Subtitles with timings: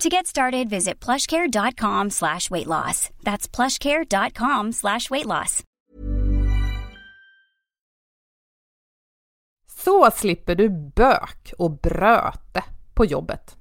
[0.00, 3.10] To get started, visit plushcare.com slash weight loss.
[3.22, 5.62] That's plushcare.com slash weight loss.
[9.84, 13.56] Så slipper du bök och bröte på jobbet.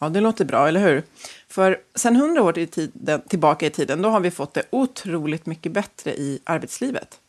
[0.00, 1.02] Ja, det låter bra, eller hur?
[1.48, 5.46] För sen hundra år till tiden, tillbaka i tiden, då har vi fått det otroligt
[5.46, 7.20] mycket bättre i arbetslivet.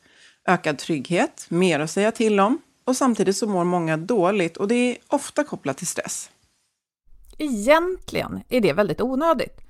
[0.47, 4.75] Ökad trygghet, mer att säga till om och samtidigt så mår många dåligt och det
[4.75, 6.29] är ofta kopplat till stress.
[7.37, 9.61] Egentligen är det väldigt onödigt.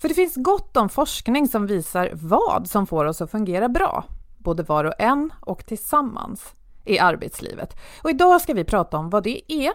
[0.00, 4.04] För det finns gott om forskning som visar vad som får oss att fungera bra,
[4.38, 7.76] både var och en och tillsammans i arbetslivet.
[8.02, 9.72] Och idag ska vi prata om vad det är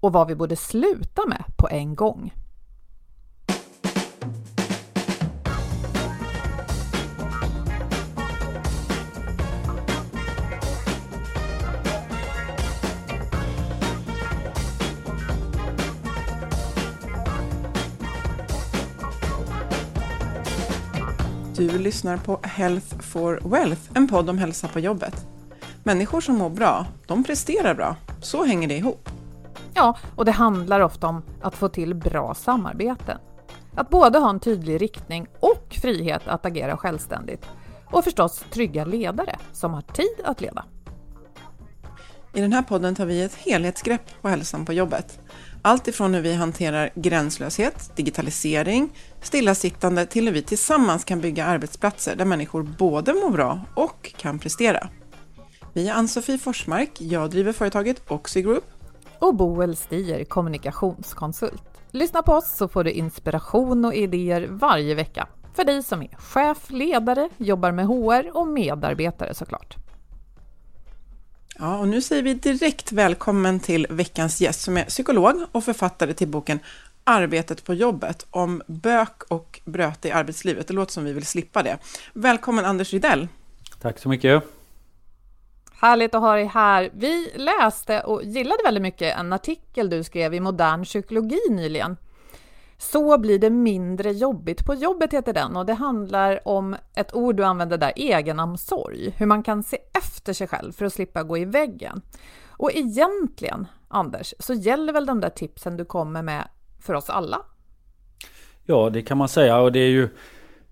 [0.00, 2.32] och vad vi borde sluta med på en gång.
[21.60, 25.26] Du lyssnar på Health for Wealth, en podd om hälsa på jobbet.
[25.82, 27.96] Människor som mår bra, de presterar bra.
[28.22, 29.08] Så hänger det ihop.
[29.74, 33.18] Ja, och det handlar ofta om att få till bra samarbeten.
[33.74, 37.46] Att både ha en tydlig riktning och frihet att agera självständigt.
[37.86, 40.64] Och förstås trygga ledare som har tid att leda.
[42.34, 45.20] I den här podden tar vi ett helhetsgrepp på hälsan på jobbet.
[45.62, 52.16] Allt ifrån hur vi hanterar gränslöshet, digitalisering, stillasittande till hur vi tillsammans kan bygga arbetsplatser
[52.16, 54.88] där människor både mår bra och kan prestera.
[55.72, 58.64] Vi är Ann-Sofie Forsmark, jag driver företaget Oxy Group.
[59.18, 61.62] Och Boel Stier, kommunikationskonsult.
[61.90, 65.28] Lyssna på oss så får du inspiration och idéer varje vecka.
[65.54, 69.76] För dig som är chef, ledare, jobbar med HR och medarbetare såklart.
[71.58, 76.14] Ja, och nu säger vi direkt välkommen till veckans gäst som är psykolog och författare
[76.14, 76.60] till boken
[77.04, 80.68] Arbetet på jobbet om bök och bröte i arbetslivet.
[80.68, 81.78] Det låter som vi vill slippa det.
[82.12, 83.28] Välkommen Anders Rydell.
[83.80, 84.44] Tack så mycket.
[85.80, 86.90] Härligt att ha dig här.
[86.92, 91.96] Vi läste och gillade väldigt mycket en artikel du skrev i Modern psykologi nyligen.
[92.80, 97.36] Så blir det mindre jobbigt på jobbet heter den och det handlar om ett ord
[97.36, 99.14] du använder där, egenomsorg.
[99.16, 102.02] Hur man kan se efter sig själv för att slippa gå i väggen.
[102.48, 106.48] Och egentligen, Anders, så gäller väl de där tipsen du kommer med
[106.80, 107.42] för oss alla?
[108.64, 110.08] Ja, det kan man säga och det är ju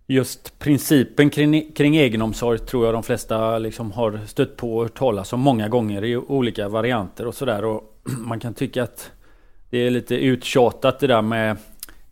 [0.07, 4.99] just principen kring, kring egenomsorg tror jag de flesta liksom har stött på och hört
[4.99, 7.81] talas om många gånger i olika varianter och sådär.
[8.19, 9.11] Man kan tycka att
[9.71, 11.57] det är lite uttjatat det där med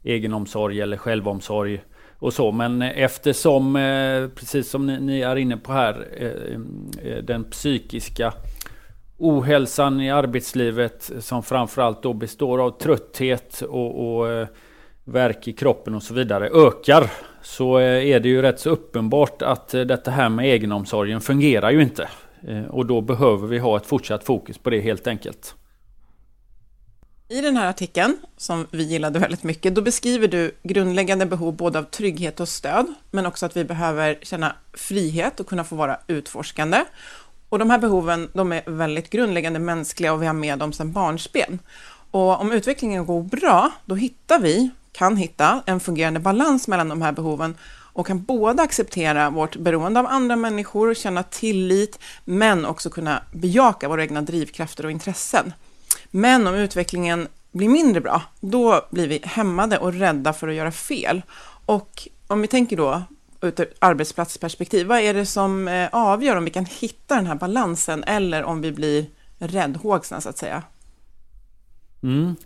[0.06, 1.80] egenomsorg eller självomsorg
[2.18, 2.52] och så.
[2.52, 8.32] Men eh, eftersom, eh, precis som ni är inne på här, eh, den psykiska
[9.18, 14.48] ohälsan i arbetslivet som framförallt då består av trötthet och, och
[15.04, 17.10] verk i kroppen och så vidare ökar.
[17.42, 22.08] Så är det ju rätt så uppenbart att detta här med egenomsorgen fungerar ju inte.
[22.68, 25.54] Och då behöver vi ha ett fortsatt fokus på det helt enkelt.
[27.28, 31.78] I den här artikeln, som vi gillade väldigt mycket, då beskriver du grundläggande behov både
[31.78, 35.98] av trygghet och stöd, men också att vi behöver känna frihet och kunna få vara
[36.06, 36.84] utforskande.
[37.48, 40.92] Och de här behoven, de är väldigt grundläggande mänskliga och vi har med dem sedan
[40.92, 41.58] barnsben.
[42.10, 47.02] Och om utvecklingen går bra, då hittar vi, kan hitta, en fungerande balans mellan de
[47.02, 47.56] här behoven
[47.92, 53.88] och kan både acceptera vårt beroende av andra människor, känna tillit, men också kunna bejaka
[53.88, 55.52] våra egna drivkrafter och intressen.
[56.10, 60.70] Men om utvecklingen blir mindre bra, då blir vi hämmade och rädda för att göra
[60.70, 61.22] fel.
[61.66, 63.02] Och om vi tänker då
[63.40, 67.34] ur ett arbetsplatsperspektiv, vad är det som eh, avgör om vi kan hitta den här
[67.34, 69.06] balansen eller om vi blir
[69.38, 70.62] räddhågsna så att säga?
[72.02, 72.36] Mm.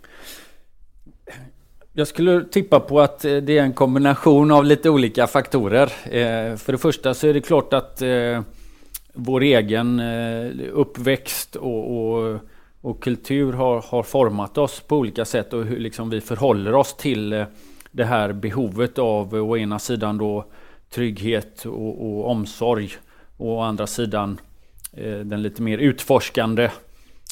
[1.93, 5.91] Jag skulle tippa på att eh, det är en kombination av lite olika faktorer.
[6.05, 8.01] Eh, för det första så är det klart att
[9.13, 9.99] vår egen
[10.73, 12.39] uppväxt och,
[12.81, 16.97] och, kultur har, har, format oss på olika sätt och hur liksom vi förhåller oss
[16.97, 17.45] till eh,
[17.91, 20.45] det här behovet av eh, å ena sidan då
[20.89, 22.91] trygghet och, och omsorg
[23.37, 24.39] och å andra sidan
[24.93, 26.63] eh, den lite mer utforskande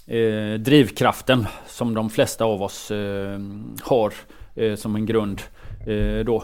[0.08, 3.40] eh, drivkraften som de flesta av oss eh,
[3.82, 4.14] har
[4.56, 5.42] eh, som en grund.
[5.88, 6.44] Eh, då.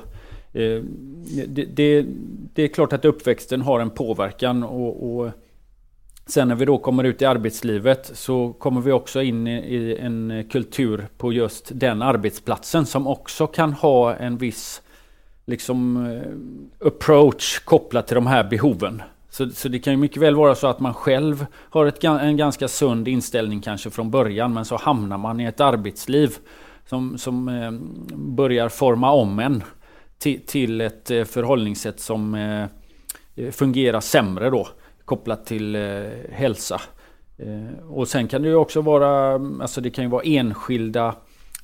[0.54, 0.82] Eh,
[1.48, 2.06] det, det,
[2.54, 5.32] det, är klart att uppväxten har en påverkan och, och,
[6.28, 10.48] sen när vi då kommer ut i arbetslivet så kommer vi också in i en
[10.52, 14.82] kultur på just den arbetsplatsen som också kan ha en viss
[15.46, 19.02] liksom eh, approach kopplat till de här behoven.
[19.30, 22.38] Så, så det kan ju mycket väl vara så att man själv har ett, en
[22.38, 26.36] ganska sund inställning kanske från början men så hamnar man i ett arbetsliv
[26.86, 27.72] som, som eh,
[28.16, 29.64] börjar forma om en
[30.18, 32.68] till, till ett eh, förhållningssätt som
[33.52, 34.68] fungerar sämre då
[35.06, 35.82] kopplat till eh,
[36.32, 36.82] hälsa.
[37.38, 41.16] Eh, och sen kan det ju också vara, mm, alltså det kan ju vara enskilda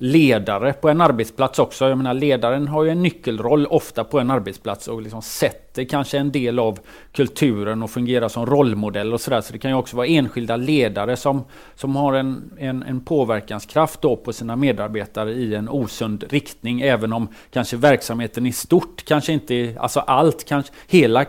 [0.02, 1.88] ledare på en arbetsplats också.
[1.88, 6.18] Jag menar ledaren har ju en nyckelroll ofta på en arbetsplats och liksom sätter kanske
[6.18, 6.78] en del av
[7.12, 9.40] kulturen och fungerar som rollmodell och sådär.
[9.40, 11.44] Så det kan ju också vara enskilda ledare som,
[11.74, 16.80] som har en, en, en påverkanskraft då på sina medarbetare i en osund riktning.
[16.80, 21.24] Även om kanske verksamheten i stort kanske inte, alltså allt, kanske hela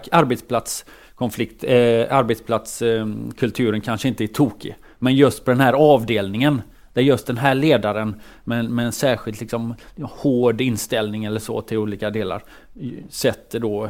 [1.15, 4.75] konflikt, eh, arbetsplatskulturen eh, kanske inte är tokig.
[4.99, 6.61] Men just på den här avdelningen
[6.93, 11.77] där just den här ledaren med, med en särskilt liksom, hård inställning eller så till
[11.77, 12.43] olika delar
[13.09, 13.89] sätter då,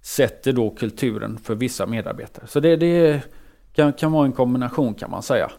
[0.00, 2.46] sätter då kulturen för vissa medarbetare.
[2.46, 3.22] Så det, det
[3.72, 5.50] kan, kan vara en kombination kan man säga.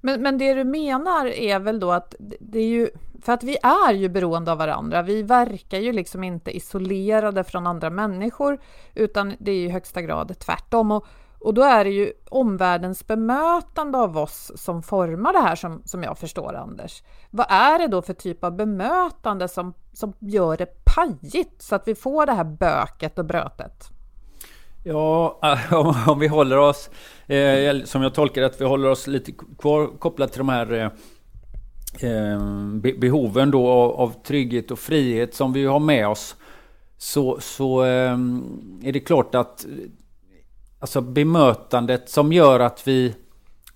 [0.00, 2.90] Men, men det du menar är väl då att det är ju
[3.22, 5.02] för att vi är ju beroende av varandra.
[5.02, 8.60] Vi verkar ju liksom inte isolerade från andra människor
[8.94, 10.90] utan det är i högsta grad tvärtom.
[10.90, 11.06] Och
[11.40, 16.02] och då är det ju omvärldens bemötande av oss som formar det här som, som
[16.02, 17.02] jag förstår Anders.
[17.30, 21.88] Vad är det då för typ av bemötande som, som gör det pajigt så att
[21.88, 23.88] vi får det här böket och brötet?
[24.84, 25.38] Ja,
[25.70, 26.90] om, om vi håller oss,
[27.34, 30.90] eh, som jag tolkar att vi håller oss lite kvar kopplat till de här eh,
[32.10, 32.40] eh
[32.98, 36.36] behoven då av, av, trygghet och frihet som vi har med oss.
[36.98, 38.18] Så, så eh,
[38.82, 39.66] är det klart att
[40.78, 43.14] alltså bemötandet som gör att vi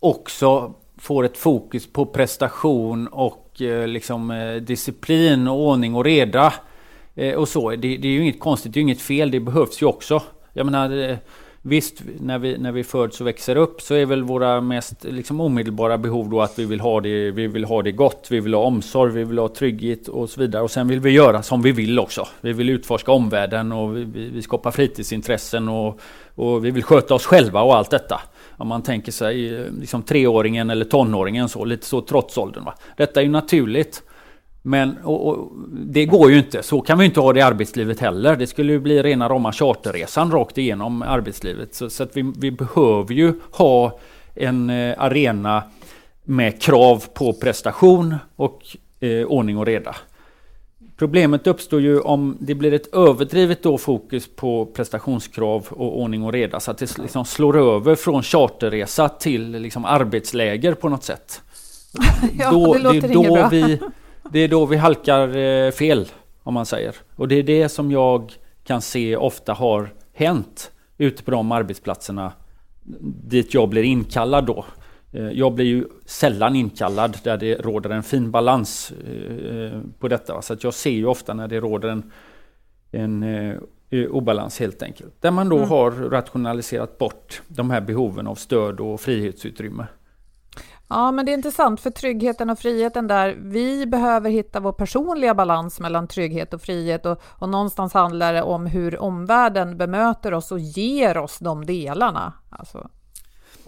[0.01, 6.55] också får ett fokus på prestation och eh, liksom eh, disciplin och ordning och reda.
[7.15, 7.71] Eh, och så.
[7.71, 10.23] Det, det, är ju inget konstigt, det är ju inget fel, det behövs ju också.
[10.53, 11.17] Jag menar, eh,
[11.67, 15.41] Visst, när vi, när vi föds och växer upp så är väl våra mest liksom,
[15.41, 18.55] omedelbara behov då att vi vill, ha det, vi vill ha det gott, vi vill
[18.55, 20.63] ha omsorg, vi vill ha trygghet och så vidare.
[20.63, 22.29] Och sen vill vi göra som vi vill också.
[22.41, 26.01] Vi vill utforska omvärlden och vi, vi skapar fritidsintressen och,
[26.35, 28.21] och vi vill sköta oss själva och allt detta.
[28.57, 32.65] Om man tänker sig eh, liksom treåringen eller tonåringen så, lite så trots åldern.
[32.65, 32.75] Va?
[32.97, 34.03] Detta är ju naturligt.
[34.67, 36.63] Men och, och, det går ju inte.
[36.63, 38.37] Så kan vi inte ha det i arbetslivet heller.
[38.37, 41.75] Det skulle ju bli rena rama charterresan rakt igenom arbetslivet.
[41.75, 43.99] Så, så att vi, vi behöver ju ha
[44.35, 45.63] en eh, arena
[46.25, 48.63] med krav på prestation och
[49.01, 49.97] eh, ordning och reda.
[50.97, 56.33] Problemet uppstår ju om det blir ett överdrivet då fokus på prestationskrav och ordning och
[56.33, 61.43] reda så att det liksom slår över från charterresa till liksom arbetsläger på något sätt.
[62.39, 63.79] ja, då, det låter det är då vi
[64.31, 66.09] det är då vi halkar eh, fel,
[66.43, 66.95] om man säger.
[67.17, 68.33] Och det är det som jag
[68.65, 72.33] kan se ofta har hänt ute på de arbetsplatserna
[73.25, 74.65] dit jag blir inkallad då.
[75.13, 80.43] Eh, jag blir ju sällan inkallad där det råder en fin balans eh, på detta.
[80.43, 82.13] Så att jag ser ju ofta när det råder en,
[82.91, 83.25] en
[84.11, 85.23] obalans helt enkelt.
[85.23, 85.69] Där man då mm.
[85.69, 89.87] har rationaliserat bort de här behoven av stöd och frihetsutrymme.
[90.89, 93.37] Ja, men det är intressant för tryggheten och friheten där.
[93.41, 98.43] Vi behöver hitta vår personliga balans mellan trygghet och frihet och, och någonstans handlar det
[98.43, 102.33] om hur omvärlden bemöter oss och ger oss de delarna.
[102.51, 102.89] Alltså.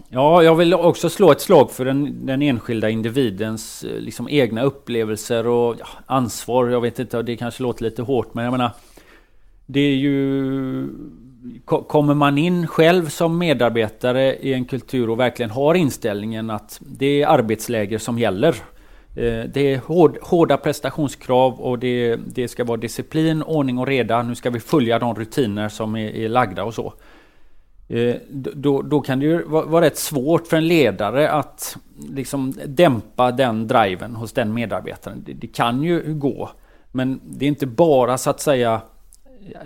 [0.09, 4.63] Ja, jag vill också slå ett slag för den, den enskilda individens eh, liksom, egna
[4.63, 6.67] upplevelser och ja, ansvar.
[6.67, 8.71] Jag vet inte, det kanske låter lite hårt, men jag menar
[9.65, 10.89] det är ju...
[11.65, 17.21] Kommer man in själv som medarbetare i en kultur och verkligen har inställningen att det
[17.21, 18.55] är arbetsläger som gäller.
[19.15, 24.23] Eh, det är hård, hårda prestationskrav och det, det, ska vara disciplin, ordning och reda.
[24.23, 26.93] Nu ska vi följa de rutiner som är, är lagda och så.
[27.87, 31.77] Eh, då, då, kan det ju vara, vara rätt svårt för en ledare att
[32.09, 35.23] liksom dämpa den driven hos den medarbetaren.
[35.25, 36.49] Det, det kan ju gå.
[36.91, 38.81] Men det är inte bara så att säga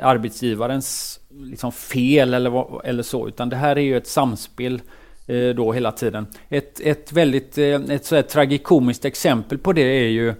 [0.01, 4.81] arbetsgivarens liksom fel eller, eller så, utan det här är ju ett samspel
[5.27, 6.27] eh, då hela tiden.
[6.49, 10.33] Ett, ett väldigt eh, ett så tragikomiskt exempel på det är ju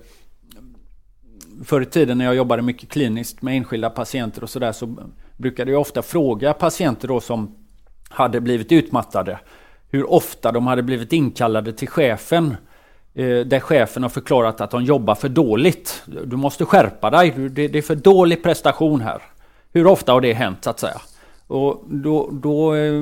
[1.64, 4.96] Förr i tiden när jag jobbade mycket kliniskt med enskilda patienter och sådär så
[5.38, 7.56] brukade jag ofta fråga patienter då som
[8.10, 9.40] hade blivit utmattade
[9.90, 12.56] hur ofta de hade blivit inkallade till chefen
[13.14, 16.04] eh, där chefen har förklarat att de jobbar för dåligt.
[16.26, 19.22] Du måste skärpa dig, det är för dålig prestation här.
[19.74, 21.02] Hur ofta har det hänt så att säga?
[21.48, 22.94] Och då, då eh,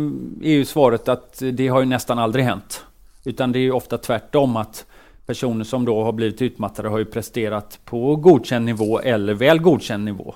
[0.42, 2.86] är ju svaret att det har ju nästan aldrig hänt.
[3.26, 4.86] Utan det är ju ofta tvärtom att
[5.26, 10.04] personer som då har blivit utmattade har ju presterat på godkänd nivå eller väl godkänd
[10.04, 10.36] nivå.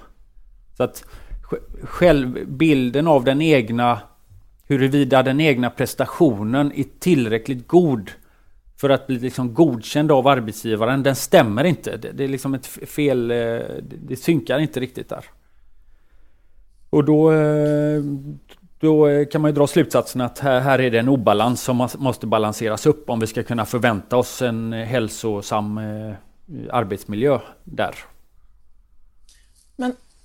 [0.77, 1.05] Så att
[1.83, 3.99] självbilden av den egna,
[4.67, 8.11] huruvida den egna prestationen är tillräckligt god
[8.77, 11.97] för att bli liksom godkänd av arbetsgivaren, den stämmer inte.
[11.97, 13.37] Det, det är liksom ett fel, eh,
[13.81, 15.25] det synkar inte riktigt där.
[16.93, 18.01] Och då, eh,
[18.79, 21.89] då eh, kan man ju dra slutsatsen att här, här är det en obalans som
[21.97, 26.13] måste balanseras upp om vi ska kunna förvänta oss en hälsosam eh,
[26.71, 27.95] arbetsmiljö där.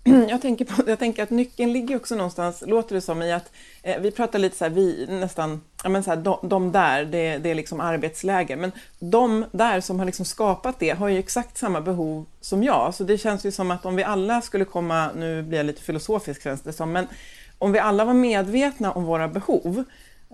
[0.29, 3.53] Jag tänker, på, jag tänker att nyckeln ligger också någonstans, låter det som, i att
[3.83, 7.05] eh, vi pratar lite så här, vi nästan, ja men så här, de, de där,
[7.05, 11.19] det, det är liksom arbetsläger, men de där som har liksom skapat det har ju
[11.19, 14.65] exakt samma behov som jag, så det känns ju som att om vi alla skulle
[14.65, 17.07] komma, nu blir jag lite filosofisk känns det som, men
[17.59, 19.85] om vi alla var medvetna om våra behov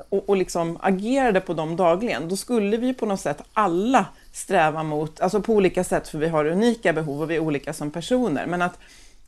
[0.09, 4.83] och, och liksom agerade på dem dagligen, då skulle vi på något sätt alla sträva
[4.83, 7.91] mot, alltså på olika sätt, för vi har unika behov och vi är olika som
[7.91, 8.79] personer, men att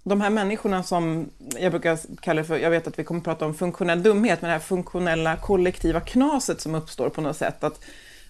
[0.08, 3.46] de här människorna som jag brukar kalla för, jag vet att vi kommer att prata
[3.46, 7.80] om funktionell dumhet, men det här funktionella kollektiva knaset som uppstår på något sätt, att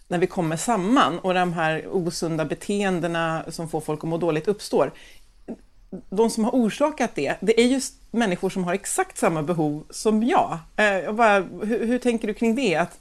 [0.08, 4.48] när vi kommer samman och de här osunda beteendena som får folk att må dåligt
[4.48, 4.92] uppstår,
[6.10, 10.22] de som har orsakat det, det är just människor som har exakt samma behov som
[10.22, 10.58] jag.
[10.76, 12.76] Eh, jag bara, hur, hur, tänker du kring det?
[12.76, 12.98] Att,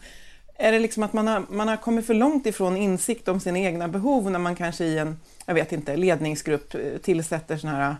[0.55, 3.60] är det liksom att man har, man har kommit för långt ifrån insikt om sina
[3.60, 7.96] egna behov när man kanske i en, jag vet inte, ledningsgrupp eh, tillsätter sådana här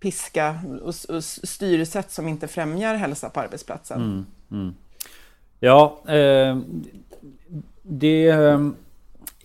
[0.00, 4.02] piska och, och styrsätt som inte främjar hälsa på arbetsplatsen.
[4.02, 4.74] Mm, mm.
[5.60, 6.58] Ja, eh,
[7.82, 8.28] det...
[8.28, 8.58] Eh,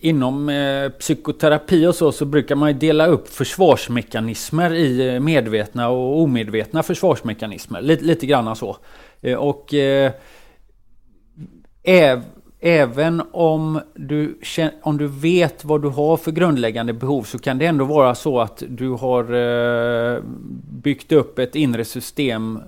[0.00, 6.20] inom eh, psykoterapi och så, så brukar man dela upp försvarsmekanismer i eh, medvetna och
[6.20, 7.82] omedvetna försvarsmekanismer.
[7.82, 8.76] Lite, lite grann så.
[9.20, 10.12] Eh, och eh,
[11.82, 12.22] äv,
[12.62, 14.38] Även om du,
[14.82, 18.40] om du vet vad du har för grundläggande behov så kan det ändå vara så
[18.40, 20.22] att du har eh,
[20.70, 22.58] byggt upp ett inre system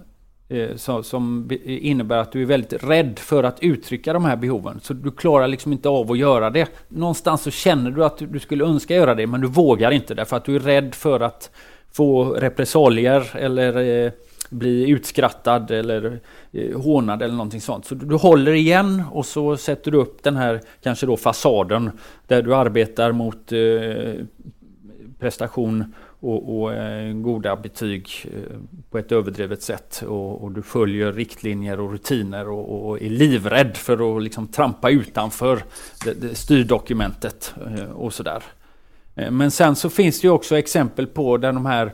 [0.48, 4.80] eh, som innebär att du är väldigt rädd för att uttrycka de här behoven.
[4.82, 6.68] Så du klarar liksom inte av att göra det.
[6.88, 10.36] Någonstans så känner du att du skulle önska göra det men du vågar inte därför
[10.36, 11.50] att du är rädd för att
[11.92, 14.12] få repressalier eller eh,
[14.52, 16.20] bli utskrattad eller
[16.52, 17.86] eh, hånad eller någonting sånt.
[17.86, 21.90] Så du, du, håller igen och så sätter du upp den här kanske då fasaden
[22.26, 24.24] där du arbetar mot eh,
[25.18, 28.58] prestation och, och eh, goda betyg eh,
[28.90, 30.02] på ett överdrivet sätt.
[30.06, 34.90] Och, och, du följer riktlinjer och rutiner och, och är livrädd för att liksom trampa
[34.90, 35.64] utanför
[36.04, 38.42] det, det styrdokumentet eh, och sådär.
[39.14, 41.92] Eh, men sen så finns det ju också exempel på där de här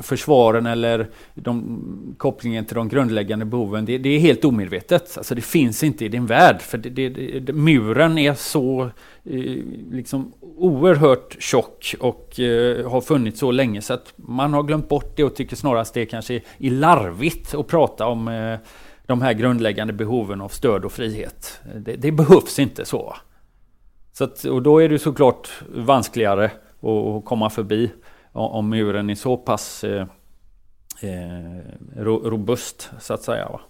[0.00, 5.14] försvaren eller de, kopplingen till de grundläggande behoven, det, det, är helt omedvetet.
[5.16, 6.60] Alltså det finns inte i din värld.
[6.60, 8.90] För det, det, muren är så
[9.24, 9.56] eh,
[9.90, 15.16] liksom oerhört tjock och eh, har funnits så länge så att man har glömt bort
[15.16, 18.58] det och tycker snarast det kanske är larvigt att prata om eh,
[19.06, 21.60] de här grundläggande behoven av stöd och frihet.
[21.76, 23.16] Det, det behövs inte så.
[24.12, 26.44] så att, och då är det såklart vanskligare
[26.80, 27.90] att komma förbi
[28.36, 30.06] om muren är så pass eh,
[31.00, 31.60] eh
[31.96, 33.48] robust så att säga.
[33.48, 33.60] Va?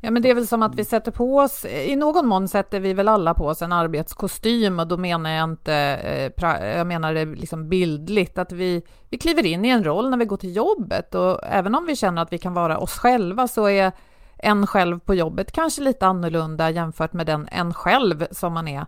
[0.00, 2.80] Ja, men det är väl som att vi sätter på oss, i någon mån sätter
[2.80, 7.14] vi väl alla på oss en arbetskostym och då menar jag inte, eh, jag menar
[7.14, 10.56] det liksom bildligt, att vi, vi kliver in i en roll när vi går till
[10.56, 13.92] jobbet och även om vi känner att vi kan vara oss själva så är
[14.36, 18.86] en själv på jobbet kanske lite annorlunda jämfört med den en själv som man är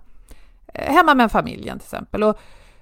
[0.75, 2.23] eh, hemma med familjen till exempel.
[2.23, 2.39] Och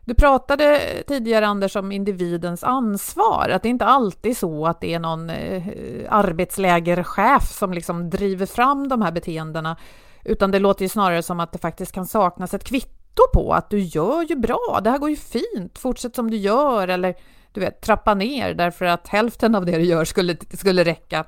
[0.08, 4.94] du pratade tidigare Anders om individens ansvar, att det inte alltid är så att det
[4.94, 5.62] är någon eh,
[6.08, 9.76] arbetslägerchef som liksom driver fram de här beteendena,
[10.24, 13.70] utan det låter ju snarare som att det faktiskt kan saknas ett kvitto på att
[13.70, 16.88] du gör ju bra, det här går ju fint, fortsätt som du gör.
[16.88, 17.14] Eller
[17.52, 21.24] du vet, trappa ner därför att hälften av det du gör skulle, skulle räcka.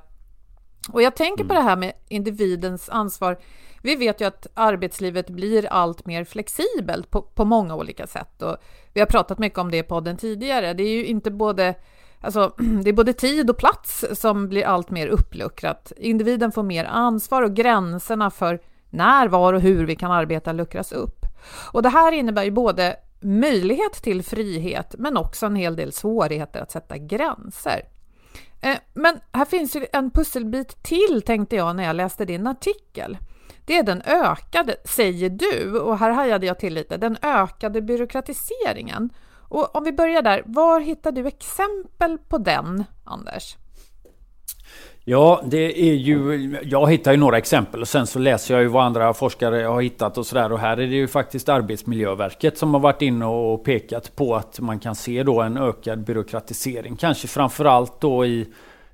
[0.89, 1.63] Och jag tänker på mm.
[1.63, 3.37] det här med individens ansvar.
[3.81, 8.57] Vi vet ju att arbetslivet blir allt mer flexibelt på, på många olika sätt och
[8.93, 10.73] vi har pratat mycket om det i podden tidigare.
[10.73, 11.75] Det är ju inte både
[12.21, 15.91] Alltså, det är både tid och plats som blir allt mer uppluckrat.
[15.97, 18.59] Individen får mer ansvar och gränserna för
[18.89, 21.25] när, var och hur vi kan arbeta luckras upp.
[21.71, 26.61] Och det här innebär ju både möjlighet till frihet men också en hel del svårigheter
[26.61, 27.81] att sätta gränser.
[28.61, 33.17] Eh, men här finns ju en pusselbit till tänkte jag när jag läste din artikel.
[33.65, 39.09] Det är den ökade, säger du, och här hajade jag till lite, den ökade byråkratiseringen.
[39.49, 43.57] Och om vi börjar där, var hittar du exempel på den, Anders?
[45.11, 46.57] Ja, det är ju...
[46.63, 49.81] Jag hittar ju några exempel och sen så läser jag ju vad andra forskare har
[49.81, 50.51] hittat och sådär.
[50.51, 54.59] Och här är det ju faktiskt Arbetsmiljöverket som har varit inne och pekat på att
[54.59, 56.95] man kan se då en ökad byråkratisering.
[56.95, 58.47] Kanske framförallt då i,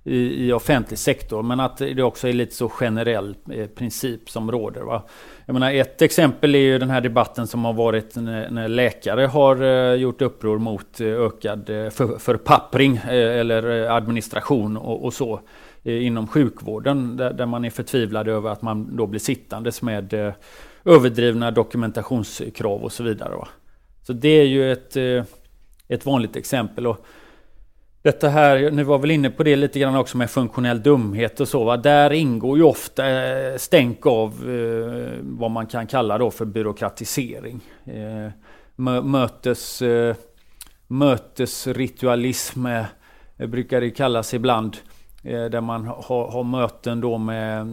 [0.03, 4.51] i, i offentlig sektor men att det också är lite så generell eh, princip som
[4.51, 4.81] råder.
[4.81, 5.03] Va?
[5.45, 9.25] Jag menar, ett exempel är ju den här debatten som har varit när, när läkare
[9.25, 15.39] har eh, gjort uppror mot eh, ökad eh, för, förpappring eller administration och, och så
[15.87, 20.33] inom sjukvården där, man är förtvivlad över att man då blir sittandes med eh,
[20.85, 23.47] överdrivna dokumentationskrav och så vidare.
[24.03, 25.23] Så det är ju ett, eh,
[25.87, 26.87] ett vanligt exempel.
[26.87, 27.05] Och
[28.01, 31.47] detta här, ni var väl inne på det lite grann också med funktionell dumhet och
[31.47, 31.63] så.
[31.63, 31.77] Va?
[31.77, 37.61] Där ingår ju ofta eh, stänk av eh, vad man kan kalla då för byråkratisering.
[37.85, 38.31] Eh,
[39.03, 40.15] mötes, eh,
[40.87, 42.85] mötesritualism eh,
[43.37, 44.77] brukar det kallas ibland.
[45.27, 47.67] Eh, där man har, har, möten då med,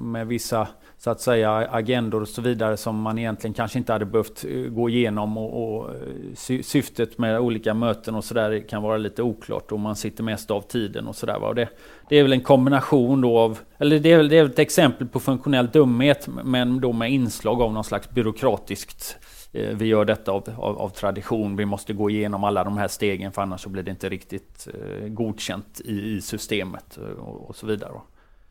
[0.00, 4.04] med vissa så att säga agendor och så vidare som man egentligen kanske inte hade
[4.04, 8.96] behövt eh, gå igenom och, och eh, syftet med olika möten och sådär kan vara
[8.96, 11.54] lite oklart och man sitter mest av tiden och sådär.
[11.54, 11.68] Det,
[12.08, 15.20] det är väl en kombination då av, eller det är, det är ett exempel på
[15.20, 20.54] funktionell dumhet men då med inslag av någon slags byråkratiskt Eh, vi gör detta av,
[20.56, 21.56] av, av, tradition.
[21.56, 24.68] Vi måste gå igenom alla de här stegen för annars så blir det inte riktigt
[24.74, 27.92] eh, godkänt i, i systemet eh, och, och, så vidare.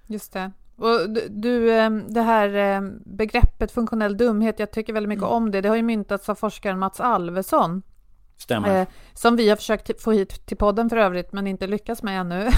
[0.07, 0.51] Just det.
[0.75, 5.35] Och du, ehm, det här ehm, begreppet funktionell dumhet, jag tycker väldigt mycket mm.
[5.35, 5.61] om det.
[5.61, 7.81] Det har ju myntats av forskaren Mats Alvesson.
[8.37, 8.87] Stämmer.
[9.13, 12.35] som vi har försökt få hit till podden för övrigt, men inte lyckats med ännu.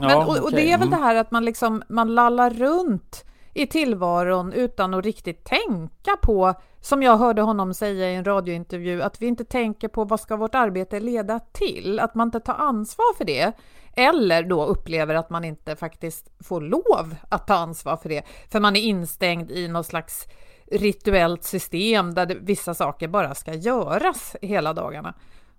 [0.00, 0.90] men, ja, och, och, det är väl mm.
[0.90, 6.54] det här att man liksom, man lallar runt i tillvaron utan att riktigt tänka på,
[6.82, 10.36] som jag hörde honom säga i en radiointervju, att vi inte tänker på vad ska
[10.36, 13.52] vårt arbete leda till, att man inte tar ansvar för det,
[13.96, 18.60] eller då upplever att man inte faktiskt får lov att ta ansvar för det, för
[18.60, 20.26] man är instängd i något slags
[20.66, 25.14] rituellt system där det, vissa saker bara ska göras hela dagarna.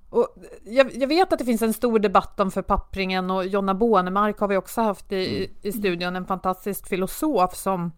[0.10, 4.40] Och jag, jag, vet att det finns en stor debatt om förpappringen och Jonna Bånemark
[4.40, 7.92] har vi också haft i, i studion, en fantastisk filosof som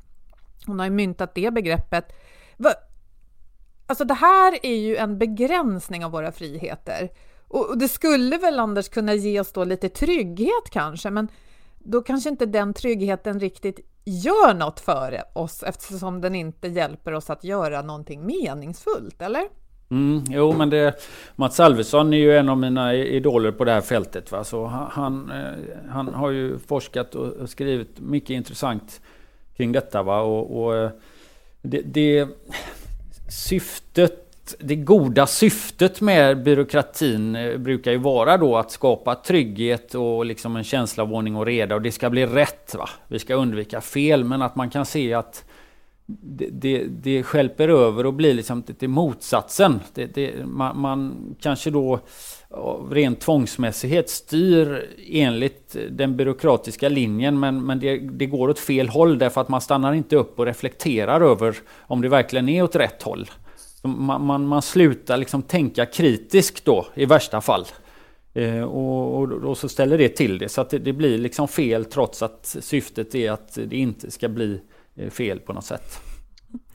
[0.66, 2.06] hon har myntat det begreppet.
[3.88, 7.10] Alltså det här är ju en begränsning av våra friheter.
[7.48, 11.28] Och det skulle väl Anders kunna ge oss då lite trygghet kanske, men
[11.80, 17.30] då kanske inte den tryggheten riktigt gör något för oss eftersom den inte hjälper oss
[17.30, 19.44] att göra någonting meningsfullt, eller?
[19.90, 20.96] Mm, jo men det,
[21.36, 24.32] Mats Alvesson är ju en av mina idoler på det här fältet.
[24.32, 24.44] Va?
[24.44, 29.02] Så han, eh, han har ju forskat och skrivit mycket intressant
[29.58, 30.04] kring detta.
[30.04, 30.22] Va?
[30.22, 30.90] Och, och eh,
[31.62, 32.28] det, det,
[33.28, 40.26] syftet, det goda syftet med byråkratin eh, brukar ju vara då att skapa trygghet och
[40.26, 41.76] liksom en känsla av ordning och reda.
[41.76, 42.76] Och det ska bli rätt.
[42.76, 42.90] Va?
[43.08, 44.24] Vi ska undvika fel.
[44.24, 45.46] Men att man kan se att
[46.06, 49.80] det, det, det skälper över och blir liksom till motsatsen.
[49.94, 52.00] Det, det, man, man, kanske då
[52.50, 58.90] av ren tvångsmässighet styr enligt den byråkratiska linjen men, men det, det, går åt fel
[58.90, 62.76] håll därför att man stannar inte upp och reflekterar över om det verkligen är åt
[62.76, 63.30] rätt håll.
[63.84, 67.66] Man, man, man slutar liksom tänka kritiskt då i värsta fall.
[68.34, 71.48] Eh, och, och, och, så ställer det till det så att det, det blir liksom
[71.48, 74.62] fel trots att syftet är att det inte ska bli
[74.96, 76.15] eh, fel på något sätt.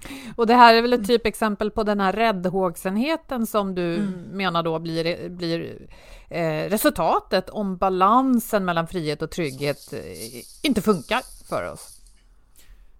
[0.37, 4.13] Och det här är väl ett typexempel på den här räddhågsenheten som du mm.
[4.33, 5.87] menar då blir, blir
[6.29, 12.01] eh, resultatet om balansen mellan frihet och trygghet eh, inte funkar för oss.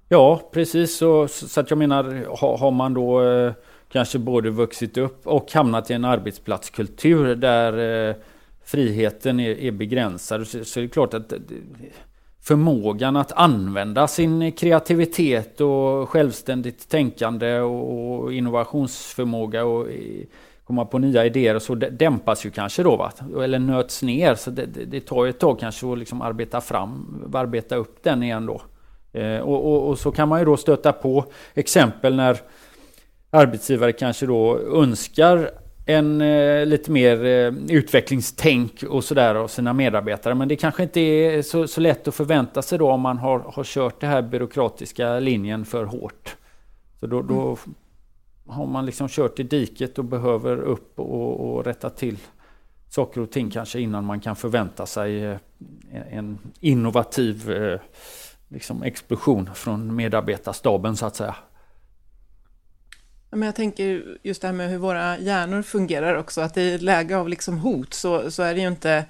[0.09, 0.97] Ja, precis.
[0.97, 2.05] Så, så att jag menar,
[2.41, 3.53] har, har man då eh,
[3.93, 8.17] kanske både vuxit upp och hamnat i en arbetsplatskultur där eh,
[8.65, 10.47] friheten är, är begränsad.
[10.47, 11.33] Så, så är det klart att
[12.43, 20.27] förmågan att använda sin kreativitet och självständigt tänkande och innovationsförmåga och eh,
[20.65, 23.13] komma på nya idéer och så dämpas ju kanske då va?
[23.43, 24.35] Eller nöts ner.
[24.35, 28.47] Så det, det tar ett tag kanske att liksom arbeta fram, arbeta upp den igen
[28.47, 28.63] då.
[29.21, 31.25] Eh, och, och, och, så kan man ju då stöta på
[31.55, 32.39] exempel när
[33.31, 35.51] arbetsgivare kanske då önskar
[35.95, 40.35] en eh, lite mer eh, utvecklingstänk och sådär av sina medarbetare.
[40.35, 43.39] Men det kanske inte är så, så lätt att förvänta sig då om man har,
[43.39, 46.37] har kört den här byråkratiska linjen för hårt.
[47.01, 47.59] Så då, då mm.
[48.47, 52.17] har man liksom kört i diket och behöver upp och, och rätta till
[52.89, 55.37] saker och ting kanske innan man kan förvänta sig eh,
[56.11, 57.81] en innovativ eh,
[58.49, 61.37] liksom explosion från medarbetarstaben så att säga.
[63.31, 67.17] Men jag tänker just det här med hur våra hjärnor fungerar också, att i läge
[67.17, 69.05] av liksom hot så, så är det ju inte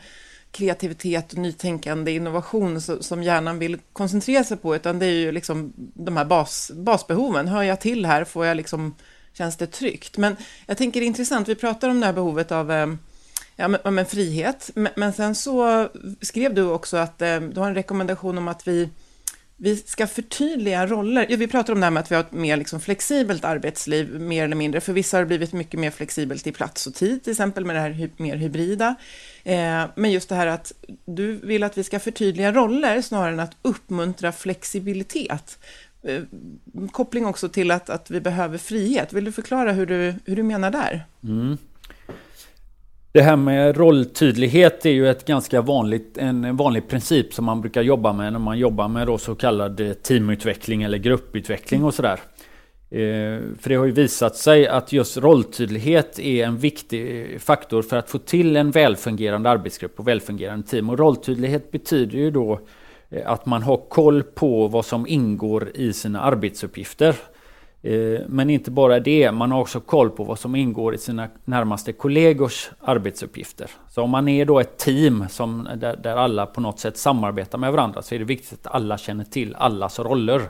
[0.51, 6.17] kreativitet, nytänkande, innovation som hjärnan vill koncentrera sig på, utan det är ju liksom de
[6.17, 7.49] här bas, basbehoven.
[7.49, 8.25] Hör jag till här?
[8.25, 8.95] Får jag liksom,
[9.33, 10.17] känns det tryggt?
[10.17, 12.87] Men jag tänker det är intressant, vi pratar om det här behovet av eh,
[13.57, 15.89] ja, men, men frihet, men, men, sen så
[16.21, 18.89] skrev du också att eh, du har en rekommendation om att vi
[19.63, 21.27] vi ska förtydliga roller.
[21.29, 24.21] Ja, vi pratar om det här med att vi har ett mer liksom flexibelt arbetsliv,
[24.21, 24.81] mer eller mindre.
[24.81, 27.77] För vissa har det blivit mycket mer flexibelt i plats och tid, till exempel med
[27.77, 28.95] det här mer hybrida.
[29.45, 30.73] Eh, men just det här att
[31.05, 35.59] du vill att vi ska förtydliga roller snarare än att uppmuntra flexibilitet.
[36.03, 36.23] Eh,
[36.93, 39.13] koppling också till att, att vi behöver frihet.
[39.13, 41.05] Vill du förklara hur du, hur du menar där?
[41.25, 41.59] Mm.
[43.13, 47.83] Det här med rolltydlighet är ju ett ganska vanligt, en vanlig princip som man brukar
[47.83, 52.21] jobba med när man jobbar med då så kallad eh, teamutveckling eller grupputveckling och sådär.
[52.91, 57.83] Eh, för det har ju visat sig att just rolltydlighet är en viktig eh, faktor
[57.83, 60.91] för att få till en välfungerande arbetsgrupp och välfungerande team.
[60.91, 62.61] Och rolltydlighet betyder ju då
[63.25, 67.17] att man har koll på vad som ingår i sina arbetsuppgifter.
[67.83, 71.29] Eh, men inte bara det, man har också koll på vad som ingår i sina
[71.45, 73.71] närmaste kollegors arbetsuppgifter.
[73.89, 77.59] Så om man är då ett team som, där, där alla på något sätt samarbetar
[77.59, 80.43] med varandra så är det viktigt att alla känner till allas roller.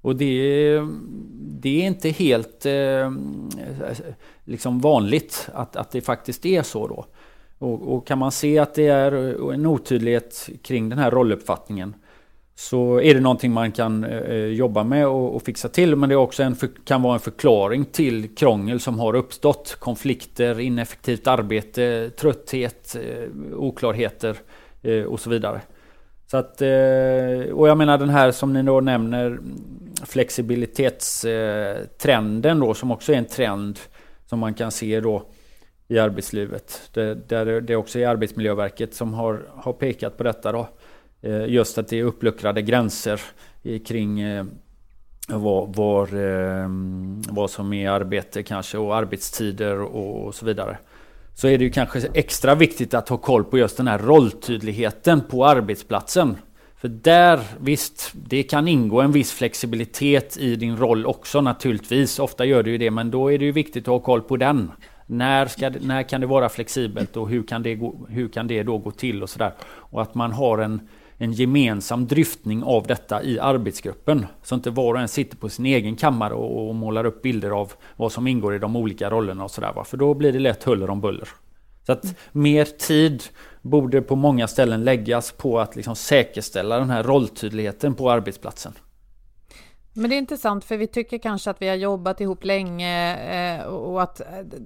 [0.00, 0.80] Och det,
[1.40, 3.10] det är inte helt eh,
[4.44, 7.04] liksom vanligt att, att det faktiskt är så då.
[7.58, 9.12] Och, och, kan man se att det är
[9.52, 11.94] en otydlighet kring den här rolluppfattningen
[12.54, 15.96] så är det någonting man kan eh, eh, jobba med och, och, fixa till.
[15.96, 19.76] Men det är också en för, kan vara en förklaring till krångel som har uppstått.
[19.78, 24.36] Konflikter, ineffektivt arbete, trötthet, eh, oklarheter
[24.82, 25.60] eh, och så vidare.
[26.26, 26.68] Så att, eh,
[27.52, 29.38] och jag menar den här som ni då nämner
[30.04, 33.78] flexibilitetstrenden då som också är en trend
[34.26, 35.22] som man kan se då
[35.88, 36.90] i arbetslivet.
[36.92, 40.68] Det, där det också är Arbetsmiljöverket som har, har pekat på detta då.
[41.22, 43.20] Eh, just att det är uppluckrade gränser
[43.86, 44.44] kring eh,
[45.28, 46.68] var, var, eh,
[47.30, 50.78] vad som är arbete kanske och arbetstider och så vidare.
[51.34, 55.20] Så är det ju kanske extra viktigt att ha koll på just den här rolltydligheten
[55.20, 56.36] på arbetsplatsen.
[56.76, 62.18] För där, visst, det kan ingå en viss flexibilitet i din roll också naturligtvis.
[62.18, 64.36] Ofta gör det ju det, men då är det ju viktigt att ha koll på
[64.36, 64.70] den.
[65.06, 68.62] När, ska, när kan det vara flexibelt och hur kan det, gå, hur kan det
[68.62, 69.52] då gå till och sådär.
[69.64, 70.88] Och att man har en,
[71.22, 74.26] en gemensam dryftning av detta i arbetsgruppen.
[74.42, 77.50] Så inte var och en sitter på sin egen kammare och, och målar upp bilder
[77.50, 79.84] av vad som ingår i de olika rollerna och sådär.
[79.84, 81.28] För då blir det lätt huller om buller.
[81.86, 83.22] Så att mer tid
[83.60, 88.72] borde på många ställen läggas på att liksom säkerställa den här rolltydligheten på arbetsplatsen.
[89.92, 93.16] Men det är intressant för vi tycker kanske att vi har jobbat ihop länge
[93.58, 94.20] eh, och att,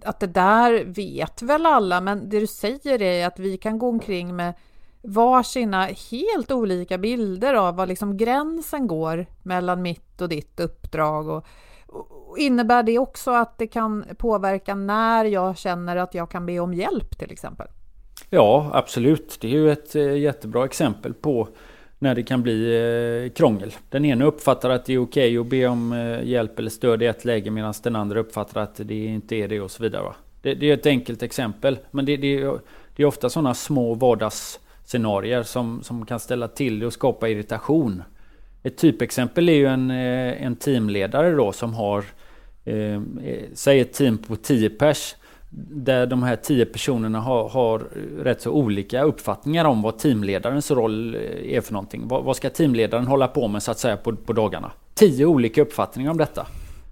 [0.05, 3.88] att det där vet väl alla men det du säger är att vi kan gå
[3.88, 4.55] omkring med
[5.07, 11.29] varsina helt olika bilder av var liksom gränsen går mellan mitt och ditt uppdrag.
[11.29, 11.47] Och,
[11.87, 16.61] och innebär det också att det kan påverka när jag känner att jag kan be
[16.61, 17.66] om hjälp till exempel?
[18.31, 19.38] Ja, absolut.
[19.40, 21.49] Det är ju ett eh, jättebra exempel på
[21.99, 22.77] när det kan bli
[23.25, 23.75] eh, krångel.
[23.90, 27.07] Den ena uppfattar att det är okej att be om eh, hjälp eller stöd i
[27.07, 30.12] ett läge medan den andra uppfattar att det inte är det och så vidare.
[30.42, 31.79] Det, det är ett enkelt exempel.
[31.90, 32.59] Men det, det,
[32.97, 37.29] det är ofta sådana små vardags scenarier som, som kan ställa till det och skapa
[37.29, 38.03] irritation.
[38.62, 42.05] Ett typexempel är ju en, eh, en teamledare då som har,
[42.64, 43.01] eh, eh
[43.55, 45.14] säg ett team på 10 pers,
[45.70, 47.79] där de här 10 personerna har, har
[48.18, 52.09] rätt så olika uppfattningar om vad teamledarens roll eh, är för någonting.
[52.09, 54.72] Vad, vad ska teamledaren hålla på med så att säga på, på dagarna?
[54.94, 56.46] 10 olika uppfattningar om detta.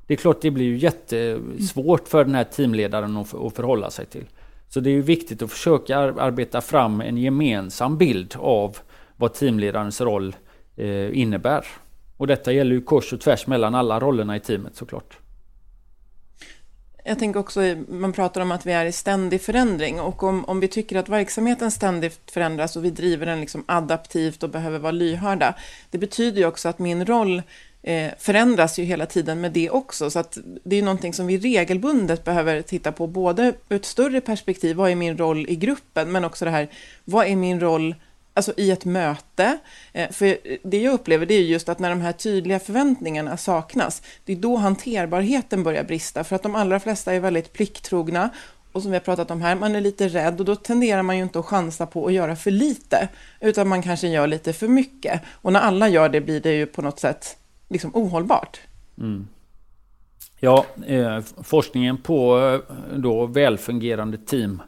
[0.06, 4.06] Det är klart det blir ju jättesvårt för den här teamledaren att, att förhålla sig
[4.06, 4.24] till.
[4.68, 8.78] Så det är ju viktigt att försöka arbeta fram en gemensam bild av
[9.16, 10.36] vad teamledarens roll
[10.76, 11.66] eh, innebär.
[12.16, 15.18] Och detta gäller ju kors och tvärs mellan alla rollerna i teamet såklart.
[17.06, 20.60] Jag tänker också, man pratar om att vi är i ständig förändring och om, om
[20.60, 24.92] vi tycker att verksamheten ständigt förändras och vi driver den liksom adaptivt och behöver vara
[24.92, 25.54] lyhörda,
[25.90, 27.42] det betyder ju också att min roll eh,
[27.86, 31.38] Eh, förändras ju hela tiden med det också, så att det är någonting som vi
[31.38, 36.12] regelbundet behöver titta på, både ur ett större perspektiv, vad är min roll i gruppen,
[36.12, 36.68] men också det här,
[37.04, 37.94] vad är min roll
[38.34, 39.58] alltså i ett möte.
[39.92, 44.02] Eh, för det jag upplever det är just att när de här tydliga förväntningarna saknas,
[44.24, 48.30] det är då hanterbarheten börjar brista, för att de allra flesta är väldigt plikttrogna
[48.72, 51.16] och som vi har pratat om här, man är lite rädd och då tenderar man
[51.16, 53.08] ju inte att chansa på att göra för lite,
[53.40, 55.20] utan man kanske gör lite för mycket.
[55.32, 57.36] Och när alla gör det blir det ju på något sätt
[57.68, 58.60] liksom ohållbart.
[58.98, 59.28] Mm.
[60.40, 64.62] Ja, eh, forskningen på eh, då välfungerande team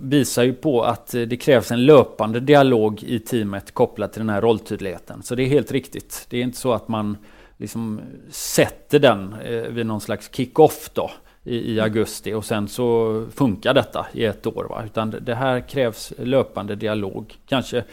[0.00, 4.30] visar ju på att eh, det krävs en löpande dialog i teamet kopplat till den
[4.30, 5.22] här rolltydligheten.
[5.22, 6.26] Så det är helt riktigt.
[6.30, 7.16] Det är inte så att man
[7.56, 11.10] liksom sätter den eh, vid någon slags kick-off då
[11.44, 14.66] i, i, augusti och sen så funkar detta i ett år.
[14.70, 14.82] Va?
[14.86, 17.34] Utan det här krävs löpande dialog.
[17.48, 17.84] Kanske,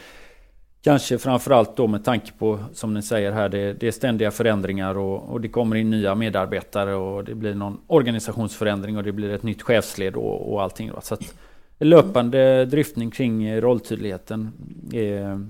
[0.83, 4.97] kanske framförallt då med tanke på, som ni säger här, det, det är ständiga förändringar
[4.97, 9.29] och, och, det kommer in nya medarbetare och det blir någon organisationsförändring och det blir
[9.29, 10.91] ett nytt chefsled och, och allting.
[10.93, 11.01] Då.
[11.01, 11.33] Så att,
[11.79, 14.51] löpande driftning kring rolltydligheten
[14.93, 15.47] är,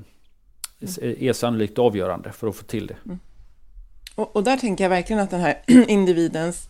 [1.00, 2.96] är sannolikt avgörande för att få till det.
[3.06, 3.20] Mm.
[4.16, 6.70] Och, och, där tänker jag verkligen att den här individens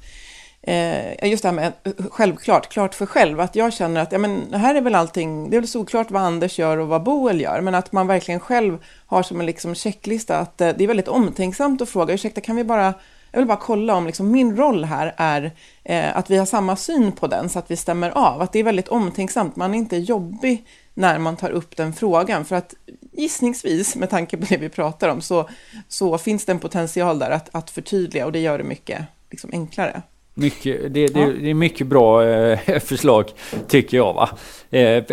[0.67, 4.17] Eh, just det här med eh, självklart, klart för själv, att jag känner att ja,
[4.17, 7.41] men, här är väl allting, det är väl såklart vad Anders gör och vad Boel
[7.41, 10.87] gör, men att man verkligen själv har som en liksom checklista att eh, det är
[10.87, 12.93] väldigt omtänksamt att fråga, ursäkta, kan vi bara
[13.31, 15.51] jag vill bara kolla om liksom min roll här är
[15.83, 18.41] eh, att vi har samma syn på den så att vi stämmer av.
[18.41, 22.45] Att det är väldigt omtänksamt, man är inte jobbig när man tar upp den frågan.
[22.45, 22.73] För att
[23.11, 25.49] gissningsvis, med tanke på det vi pratar om, så,
[25.87, 29.49] så finns det en potential där att, att förtydliga och det gör det mycket liksom,
[29.53, 30.01] enklare.
[30.33, 31.31] Mycket, det, det, ja.
[31.41, 33.31] det, är mycket bra eh, förslag
[33.67, 34.13] tycker jag.
[34.13, 34.29] Va?
[34.69, 35.03] Eh,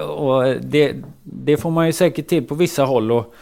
[0.00, 3.12] och det, det, får man ju säkert till på vissa håll.
[3.12, 3.34] Och,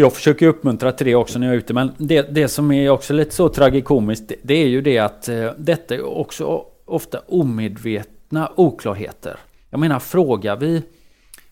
[0.00, 1.74] jag försöker uppmuntra till det också när jag är ute.
[1.74, 4.32] Men det, som är också lite så tragikomiskt.
[4.42, 9.36] Det, är ju det att eh, detta är också ofta omedvetna oklarheter.
[9.70, 10.82] Jag menar frågar vi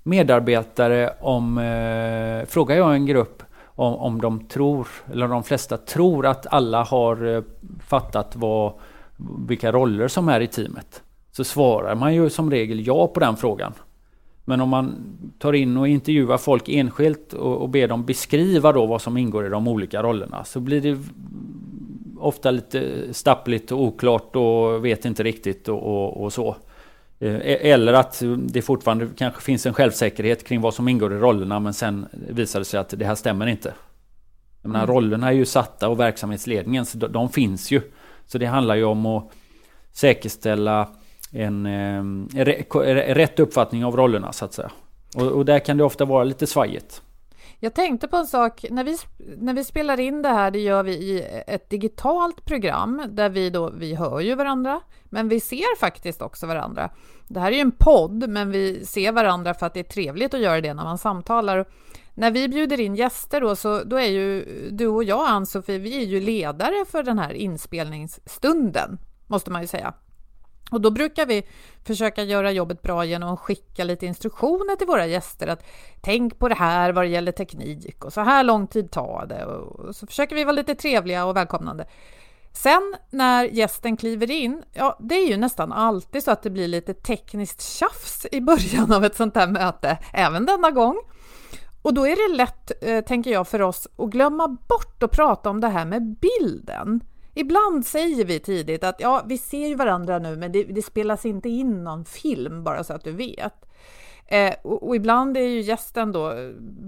[0.03, 1.59] medarbetare om...
[1.59, 3.43] Eh, frågar jag en grupp
[3.79, 7.43] om, om de tror, eller de flesta tror att alla har eh,
[7.87, 8.73] fattat vad,
[9.49, 11.03] vilka roller som är i teamet.
[11.33, 13.73] Så svarar man ju som regel ja på den frågan.
[14.45, 14.95] Men om man
[15.39, 19.47] tar in och intervjuar folk enskilt och, och ber dem beskriva då vad som ingår
[19.47, 20.99] i de olika rollerna så blir det
[22.19, 26.57] ofta lite stappligt och oklart och vet inte riktigt och, och, och så.
[27.21, 31.19] Eh, e-, eller att det fortfarande kanske finns en självsäkerhet kring vad som ingår i
[31.19, 33.75] rollerna men sen visar det sig att det här stämmer inte.
[34.63, 34.95] Jag menar, mm.
[34.95, 37.81] rollerna är ju satta och verksamhetsledningen, så de, de finns ju.
[38.27, 39.31] Så det handlar ju om att
[39.93, 40.89] säkerställa
[41.33, 42.45] en, en eh,
[43.15, 44.71] rätt uppfattning av rollerna så att säga.
[45.17, 47.03] Och, och, där kan det ofta vara lite svajigt.
[47.61, 48.97] Jag tänkte på en sak, när vi,
[49.37, 53.51] när vi spelar in det här, det gör vi i ett digitalt program där vi
[53.51, 56.91] då, vi hör ju varandra, men vi ser faktiskt också varandra.
[57.29, 60.35] Det här är ju en podd, men vi ser varandra för att det är trevligt
[60.35, 61.69] att göra det när man samtalar.
[62.15, 65.97] När vi bjuder in gäster då, så då är ju du och jag, Ann-Sofie, vi
[65.97, 69.95] är ju ledare för den här inspelningsstunden, måste man ju säga.
[70.71, 71.47] Och då brukar vi
[71.85, 75.65] försöka göra jobbet bra genom att skicka lite instruktioner till våra gäster att
[76.01, 79.45] tänk på det här vad det gäller teknik och så här lång tid tar det
[79.45, 81.87] och så försöker vi vara lite trevliga och välkomnande.
[82.53, 86.69] Sen när gästen kliver in, ja det är ju nästan alltid så att det blir
[86.69, 90.97] lite tekniskt tjafs i början av ett sånt här möte, även denna gång.
[91.83, 95.51] Och då är det lätt, eh, tänker jag, för oss att glömma bort att prata
[95.51, 97.01] om det här med bilden.
[97.41, 101.27] Ibland säger vi tidigt att ja, vi ser ju varandra nu, men det, det spelas
[101.27, 103.55] inte in någon film, bara så att du vet.
[104.27, 106.33] Eh, och, och, ibland är ju gästen då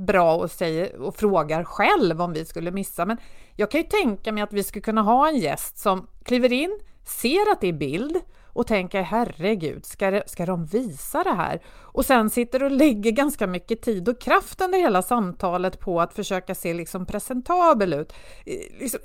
[0.07, 3.07] bra och, säger, och frågar själv om vi skulle missa.
[3.07, 3.17] Men
[3.57, 6.81] jag kan ju tänka mig att vi skulle kunna ha en gäst som kliver in,
[7.05, 8.17] ser att det är bild
[8.53, 11.61] och tänker herregud, ska, det, ska de visa det här?
[11.79, 16.15] Och sen sitter och lägger ganska mycket tid och kraft under hela samtalet på att
[16.15, 18.13] försöka se liksom presentabel ut.
[18.47, 19.01] Eh, liksom,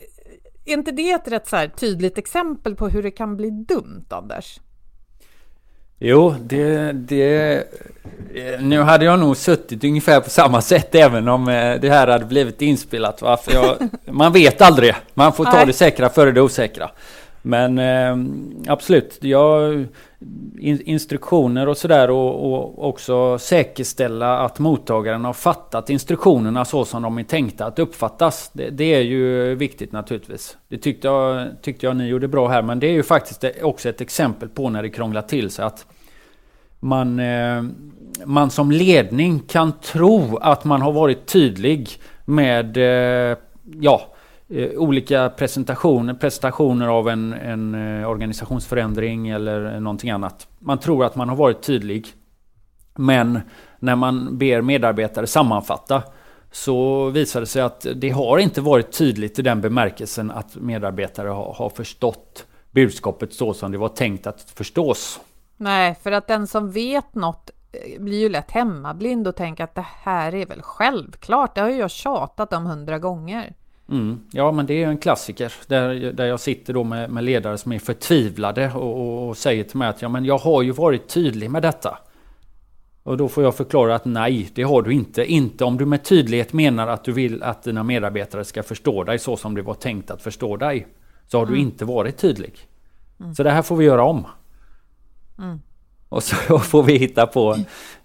[0.65, 4.59] är inte det ett rätt så tydligt exempel på hur det kan bli dumt, Anders?
[5.99, 7.63] Jo, det, det...
[8.59, 12.25] Nu hade jag nog suttit ungefär på samma sätt även om eh, det här hade
[12.25, 13.21] blivit inspelat.
[13.21, 13.39] Va?
[13.47, 14.95] Jag, man vet aldrig.
[15.13, 16.91] Man får ta det säkra före det osäkra.
[17.47, 18.17] Men eh,
[18.71, 19.85] absolut, jag,
[20.59, 27.17] instruktioner och sådär och, och, också säkerställa att mottagaren har fattat instruktionerna så som de
[27.17, 28.51] är tänkta att uppfattas.
[28.53, 30.57] Det, det, är ju viktigt naturligtvis.
[30.67, 33.89] Det tyckte jag, tyckte jag ni gjorde bra här men det är ju faktiskt också
[33.89, 35.85] ett exempel på när det krånglar till sig att
[36.79, 37.63] man, eh,
[38.25, 41.89] man som ledning kan tro att man har varit tydlig
[42.25, 43.37] med eh,
[43.79, 44.14] ja,
[44.49, 50.47] Eh, olika presentationer, presentationer av en, en eh, organisationsförändring eller eh, någonting annat.
[50.59, 52.07] Man tror att man har varit tydlig.
[52.95, 53.39] Men
[53.79, 56.03] när man ber medarbetare sammanfatta
[56.51, 61.29] så visar det sig att det har inte varit tydligt i den bemärkelsen att medarbetare
[61.29, 65.19] har, har förstått budskapet så som det var tänkt att förstås.
[65.57, 67.49] Nej, för att den som vet något
[67.99, 71.55] blir ju lätt hemmablind och tänker att det här är väl självklart.
[71.55, 73.53] Det har ju jag tjatat om hundra gånger.
[73.89, 74.19] Mm.
[74.31, 77.71] Ja men det är en klassiker där, där jag sitter då med, med ledare som
[77.71, 81.07] är förtvivlade och, och, och, säger till mig att ja, men jag har ju varit
[81.07, 81.97] tydlig med detta.
[83.03, 85.25] Och då får jag förklara att nej, det har du inte.
[85.25, 89.19] Inte om du med tydlighet menar att du vill att dina medarbetare ska förstå dig
[89.19, 90.87] så som det var tänkt att förstå dig.
[91.27, 91.55] Så har mm.
[91.55, 92.53] du inte varit tydlig.
[93.19, 93.35] Mm.
[93.35, 94.25] Så det här får vi göra om.
[95.37, 95.61] Mm.
[96.09, 97.57] Och så får vi hitta på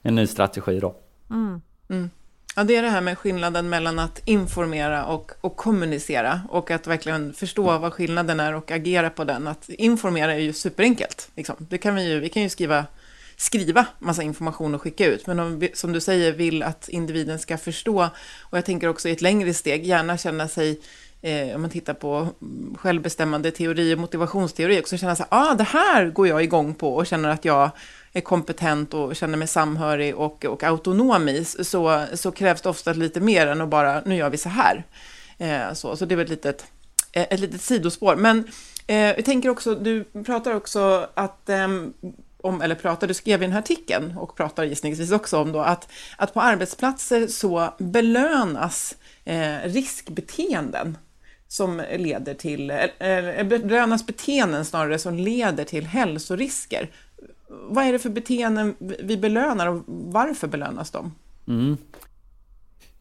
[0.03, 0.95] en ny strategi då.
[1.31, 1.61] Mm.
[2.61, 2.68] Mm.
[2.68, 6.87] Ja, det är det här med skillnaden mellan att informera och, och kommunicera och att
[6.87, 9.49] verkligen förstå vad skillnaden är och agera på den.
[9.49, 11.31] Att informera är ju superenkelt.
[11.37, 11.57] Liksom.
[11.59, 12.87] Det kan vi, ju, vi kan ju skriva,
[13.37, 17.38] skriva massa information och skicka ut, men om vi, som du säger vill att individen
[17.38, 18.09] ska förstå
[18.51, 20.81] och jag tänker också i ett längre steg gärna känna sig
[21.23, 22.29] Eh, om man tittar på
[22.79, 26.96] självbestämmande teori och motivationsteori, också känna så här, ah, det här går jag igång på
[26.96, 27.70] och känner att jag
[28.12, 32.92] är kompetent och känner mig samhörig och, och autonom i, så, så krävs det ofta
[32.92, 34.85] lite mer än att bara, nu gör vi så här.
[35.38, 36.66] Eh, så, så det är väl ett litet,
[37.12, 38.16] eh, ett litet sidospår.
[38.16, 38.44] Men
[38.87, 41.68] eh, jag tänker också, du pratar också att eh,
[42.42, 45.61] om, eller pratar, du skrev i den här artikeln och pratar gissningsvis också om då
[45.61, 50.99] att, att på arbetsplatser så belönas eh, riskbeteenden
[51.49, 56.90] som leder till, eller belönas beteenden snarare som leder till hälsorisker
[57.50, 61.12] vad är det för beteenden vi belönar och varför belönas de?
[61.48, 61.76] Mm.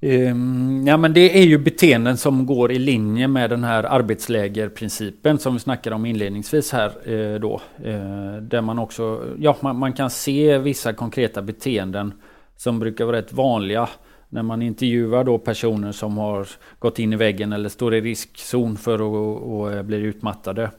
[0.02, 5.40] Um, ja men det är ju beteenden som går i linje med den här arbetslägerprincipen
[5.40, 7.62] som vi snackade om inledningsvis här uh, då.
[7.86, 12.14] Uh, där man också, ja man, man, kan se vissa konkreta beteenden
[12.58, 13.90] som brukar vara rätt vanliga
[14.30, 16.48] när man intervjuar då personer som har
[16.80, 20.72] gått in i väggen eller står i riskzon för att och, och eh, blir utmattade.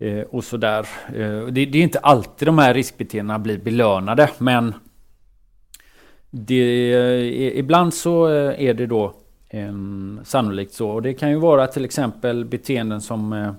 [0.00, 0.88] Eh, och sådär.
[1.08, 4.74] Eh, det, det, är inte alltid de här riskbeteendena blir belönade men
[6.30, 9.14] det, eh, ibland så eh, är det då
[10.24, 10.90] sannolikt så.
[10.90, 13.52] Och det kan ju vara till exempel beteenden som eh,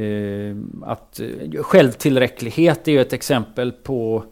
[0.00, 4.24] eh att eh, självtillräcklighet är ju ett exempel på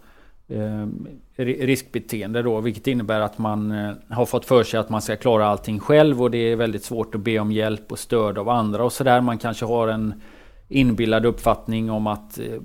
[1.36, 3.70] riskbeteende då, vilket innebär att man
[4.08, 7.14] har fått för sig att man ska klara allting själv och det är väldigt svårt
[7.14, 9.20] att be om hjälp och stöd av andra och sådär.
[9.20, 10.14] Man kanske har en
[10.70, 12.60] inbillad uppfattning om att eh,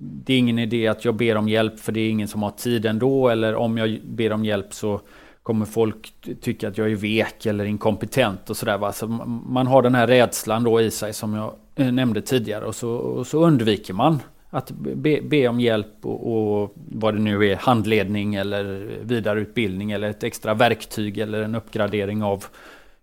[0.00, 2.50] det är ingen idé att jag ber om hjälp för det är ingen som har
[2.50, 3.28] tid ändå.
[3.28, 5.00] Eller om jag ber om hjälp så
[5.42, 8.92] kommer folk tycka att jag är vek eller inkompetent och sådär.
[8.92, 9.06] Så
[9.46, 12.90] man har den här rädslan då i sig som jag eh, nämnde tidigare och så,
[12.90, 14.18] och så undviker man
[14.50, 18.64] att be, be om hjälp och, och, vad det nu är, handledning eller
[19.02, 22.44] vidareutbildning eller ett extra verktyg eller en uppgradering av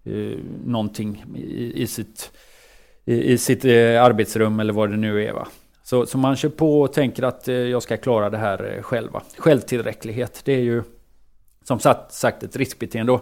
[0.04, 2.32] eh, någonting i, i sitt
[3.06, 5.34] i, i sitt eh, arbetsrum eller vad det nu är.
[5.34, 5.48] Va?
[5.84, 8.82] Så, så man kör på och tänker att eh, jag ska klara det här eh,
[8.82, 9.22] själva.
[9.38, 10.84] Självtillräcklighet, det är ju
[11.64, 13.20] som sagt, sagt ett riskbeteende.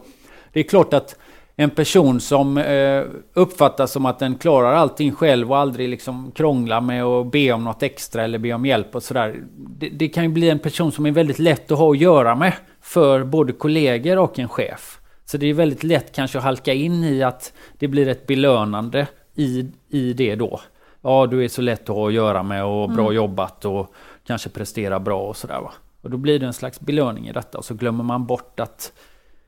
[0.53, 1.15] Det är klart att
[1.55, 6.81] en person som eh, uppfattas som att den klarar allting själv och aldrig liksom krånglar
[6.81, 9.35] med att be om något extra eller be om hjälp och sådär.
[9.57, 12.35] Det, det, kan ju bli en person som är väldigt lätt att ha att göra
[12.35, 14.99] med för både kollegor och en chef.
[15.25, 19.07] Så det är väldigt lätt kanske att halka in i att det blir ett belönande
[19.39, 20.60] i, i det då.
[21.02, 23.15] Ja, du är så lätt att ha att göra med och bra mm.
[23.15, 23.93] jobbat och
[24.25, 25.74] kanske prestera bra och sådär va.
[26.01, 28.93] Och då blir det en slags belöning i detta och så glömmer man bort att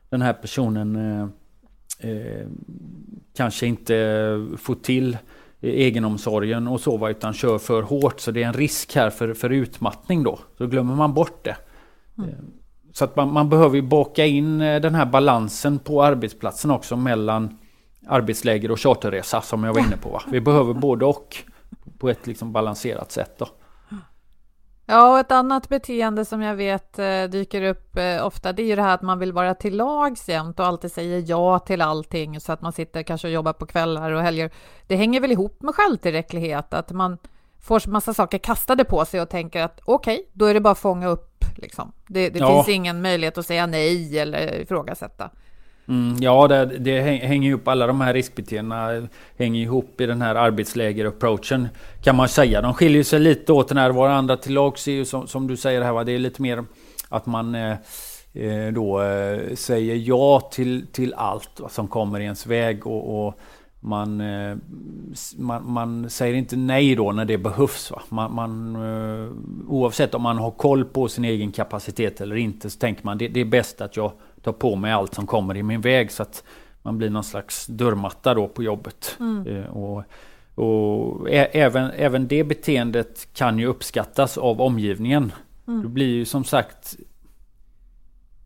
[0.08, 2.46] den här personen eh, eh,
[3.36, 3.94] kanske inte
[4.58, 5.18] får till
[5.60, 9.50] egenomsorgen och så utan kör för hårt så det är en risk här för, för
[9.50, 10.38] utmattning då.
[10.58, 11.56] Så glömmer man bort det.
[12.18, 12.30] Mm.
[12.30, 12.36] Eh,
[12.92, 16.96] så att man, man behöver ju baka in eh, den här balansen på arbetsplatsen också
[16.96, 17.58] mellan
[18.06, 20.08] arbetsläger och charterresa som jag var inne på.
[20.08, 20.22] Va?
[20.30, 21.36] Vi behöver både och
[21.98, 23.38] på ett liksom balanserat sätt.
[23.38, 23.48] Då.
[24.86, 28.66] Ja, och ett annat beteende som jag vet eh, dyker upp eh, ofta, det är
[28.66, 31.82] ju det här att man vill vara till lags jämt och alltid säger ja till
[31.82, 34.50] allting så att man sitter kanske och jobbar på kvällar och helger.
[34.86, 37.18] Det hänger väl ihop med självtillräcklighet, att man
[37.60, 40.70] får massa saker kastade på sig och tänker att okej, okay, då är det bara
[40.70, 41.92] att fånga upp liksom.
[42.06, 42.54] Det, det ja.
[42.54, 45.30] finns ingen möjlighet att säga nej eller ifrågasätta.
[45.88, 47.68] Mm, ja, det, det hänger ihop.
[47.68, 49.08] Alla de här riskbeteendena
[49.38, 51.68] hänger ihop i den här arbetsläger-approachen.
[52.02, 52.60] Kan man säga.
[52.60, 55.82] De skiljer sig lite åt när varandra till lags är ju som, som, du säger
[55.82, 55.92] här.
[55.92, 56.04] Va?
[56.04, 56.64] Det är lite mer
[57.08, 57.76] att man eh,
[58.34, 62.86] eh då eh, säger ja till, till allt som kommer i ens väg.
[62.86, 63.40] och, och
[63.84, 64.56] man, eh,
[65.36, 67.90] man, man, säger inte nej då när det behövs.
[67.90, 68.02] Va?
[68.08, 69.32] Man, man, eh,
[69.68, 73.28] oavsett om man har koll på sin egen kapacitet eller inte så tänker man det,
[73.28, 74.12] det är bäst att jag
[74.42, 76.44] tar på mig allt som kommer i min väg så att
[76.82, 79.16] man blir någon slags dörrmatta då på jobbet.
[79.20, 79.46] Mm.
[79.46, 80.04] Eh, och,
[80.54, 85.32] och även, även det beteendet kan ju uppskattas av omgivningen.
[85.68, 85.82] Mm.
[85.82, 86.96] Det blir ju som sagt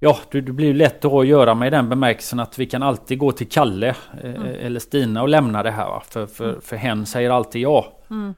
[0.00, 2.66] Ja, det, det blir lätt att ha att göra med i den bemärkelsen att vi
[2.66, 3.88] kan alltid gå till Kalle
[4.22, 4.42] eh, mm.
[4.42, 5.86] eller Stina och lämna det här.
[5.86, 6.02] Va?
[6.08, 6.60] För, för, mm.
[6.60, 7.92] för hen säger alltid ja.
[8.10, 8.34] Mm.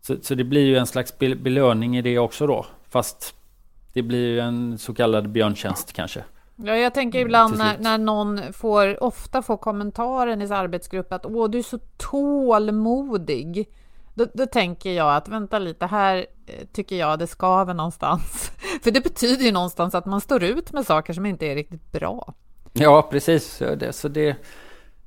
[0.00, 2.66] Så, så det blir ju en slags belöning i det också då.
[2.88, 3.34] Fast
[3.92, 6.24] det blir ju en så kallad björntjänst kanske.
[6.64, 11.12] Ja, jag tänker mm, ibland när, när någon får, ofta får kommentaren i sin arbetsgrupp
[11.12, 13.68] att åh, du är så tålmodig.
[14.14, 18.50] Då, då, tänker jag att vänta lite, här eh, tycker jag det skaver någonstans.
[18.82, 21.92] För det betyder ju någonstans att man står ut med saker som inte är riktigt
[21.92, 22.34] bra.
[22.72, 23.58] Ja, precis.
[23.58, 24.36] Det, så det,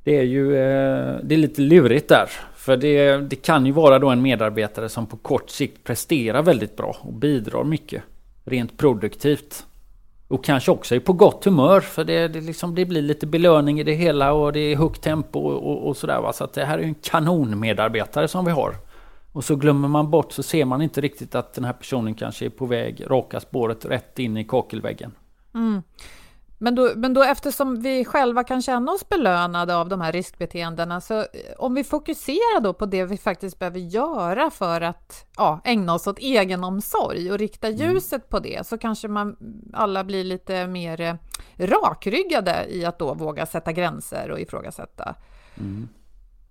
[0.03, 2.29] det är ju eh, det är lite lurigt där.
[2.55, 6.77] För det, det kan ju vara då en medarbetare som på kort sikt presterar väldigt
[6.77, 8.03] bra och bidrar mycket
[8.43, 9.65] rent produktivt.
[10.33, 13.79] Och kanske också är på gott humör för det, det, liksom, det blir lite belöning
[13.79, 16.15] i det hela och det är högt tempo och, och, sådär.
[16.15, 16.31] sådär.
[16.31, 18.75] Så att det här är en kanonmedarbetare som vi har.
[19.31, 22.45] Och så glömmer man bort så ser man inte riktigt att den här personen kanske
[22.45, 25.11] är på väg raka spåret rätt in i kakelväggen.
[25.53, 25.81] Mm.
[26.57, 31.01] Men då, men då eftersom vi själva kan känna oss belönade av de här riskbeteendena,
[31.01, 31.25] så eh,
[31.57, 36.07] om vi fokuserar då på det vi faktiskt behöver göra för att ja, ägna oss
[36.07, 37.79] åt egenomsorg och rikta mm.
[37.79, 38.27] ljuset mm.
[38.29, 39.37] på det, så kanske man
[39.73, 41.15] alla blir lite mer eh,
[41.57, 45.15] rakryggade i att då våga sätta gränser och ifrågasätta.
[45.57, 45.87] Mm.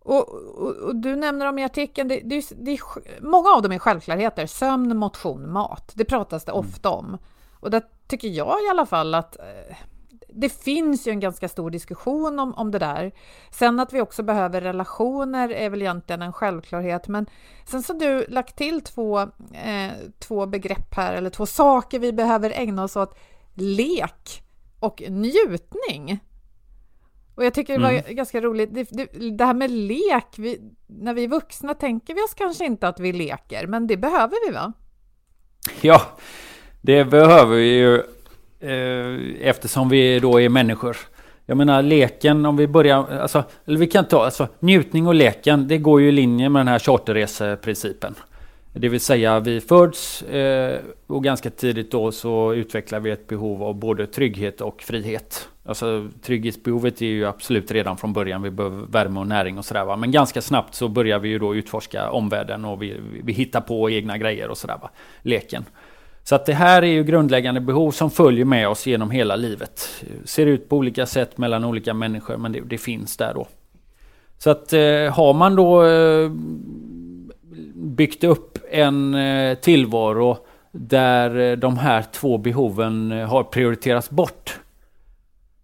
[0.04, 2.78] Och, och, och, du nämner dem i artikeln, det, det, det,
[3.20, 4.46] många av dem är självklarheter.
[4.46, 5.92] Sömn, motion, mat.
[5.94, 6.60] Det pratas det mm.
[6.60, 7.18] ofta om.
[7.60, 9.76] Och där tycker jag i alla fall att eh,
[10.34, 13.12] det finns ju en ganska stor diskussion om, om det där.
[13.50, 17.26] Sen att vi också behöver relationer är väl egentligen en självklarhet, men
[17.66, 19.20] sen så har du lagt till två,
[19.52, 23.18] eh, två begrepp här, eller två saker vi behöver ägna oss åt.
[23.54, 24.42] Lek
[24.80, 26.20] och njutning.
[27.34, 28.16] Och jag tycker det var mm.
[28.16, 32.20] ganska roligt, det, det, det, här med lek, vi, när vi är vuxna tänker vi
[32.20, 34.72] oss kanske inte att vi leker, men det behöver vi va?
[35.80, 36.02] Ja,
[36.80, 38.02] det behöver vi ju
[38.62, 40.96] eh, eftersom vi då är människor.
[41.46, 45.68] Jag menar leken, om vi börjar, alltså, eller vi kan ta, alltså njutning och leken,
[45.68, 48.14] det går ju i linje med den här charterreseprincipen.
[48.74, 53.62] Det vill säga vi föds eh, och ganska tidigt då så utvecklar vi ett behov
[53.62, 55.48] av både trygghet och frihet.
[55.64, 58.42] Alltså trygghetsbehovet är ju absolut redan från början.
[58.42, 59.84] Vi behöver värme och näring och sådär.
[59.84, 59.96] Va?
[59.96, 63.90] Men ganska snabbt så börjar vi ju då utforska omvärlden och vi, vi hittar på
[63.90, 64.78] egna grejer och sådär.
[64.82, 64.90] Va?
[65.22, 65.64] Leken.
[66.24, 70.04] Så att det här är ju grundläggande behov som följer med oss genom hela livet.
[70.24, 73.46] Ser ut på olika sätt mellan olika människor men det, det finns där då.
[74.38, 74.80] Så att eh,
[75.12, 76.30] har man då eh,
[77.74, 80.38] byggt upp en eh, tillvaro
[80.72, 84.58] där eh, de här två behoven eh, har prioriterats bort.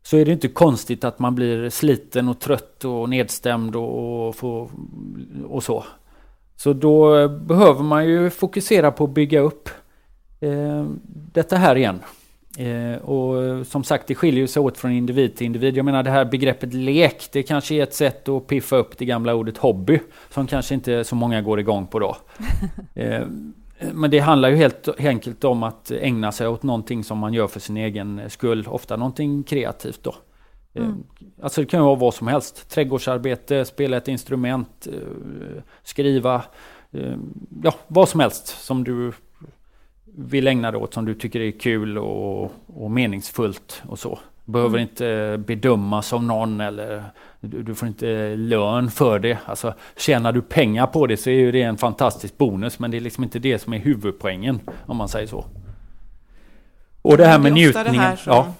[0.02, 4.70] Så är det inte konstigt att man blir sliten och trött och nedstämd och, och,
[5.48, 5.84] och så.
[6.56, 9.68] Så då eh, behöver man ju fokusera på att bygga upp
[11.32, 12.00] detta här igen.
[12.58, 15.76] Eh, och som sagt, det skiljer sig åt från individ till individ.
[15.76, 19.04] Jag menar det här begreppet lek, det kanske är ett sätt att piffa upp det
[19.04, 22.16] gamla ordet hobby, som kanske inte så många går igång på då.
[22.94, 23.26] Eh,
[23.92, 27.46] men det handlar ju helt enkelt om att ägna sig åt någonting som man gör
[27.46, 30.14] för sin egen skull, ofta någonting kreativt då.
[30.74, 31.02] Eh, mm.
[31.42, 32.70] Alltså det kan ju vara vad som helst.
[32.70, 36.42] Trädgårdsarbete, spela ett instrument, eh, skriva,
[36.90, 37.16] eh,
[37.62, 39.12] ja vad som helst som du
[40.18, 44.18] vill ägna dig åt som du tycker är kul och, och meningsfullt och så.
[44.44, 44.88] Behöver mm.
[44.88, 47.04] inte bedömas av någon eller
[47.40, 49.38] du, du, får inte lön för det.
[49.44, 52.96] Alltså tjänar du pengar på det så är ju det en fantastisk bonus men det
[52.96, 55.44] är liksom inte det som är huvudpoängen om man säger så.
[57.02, 58.16] Och det här med njutningen.
[58.16, 58.32] Som...
[58.32, 58.54] Ja.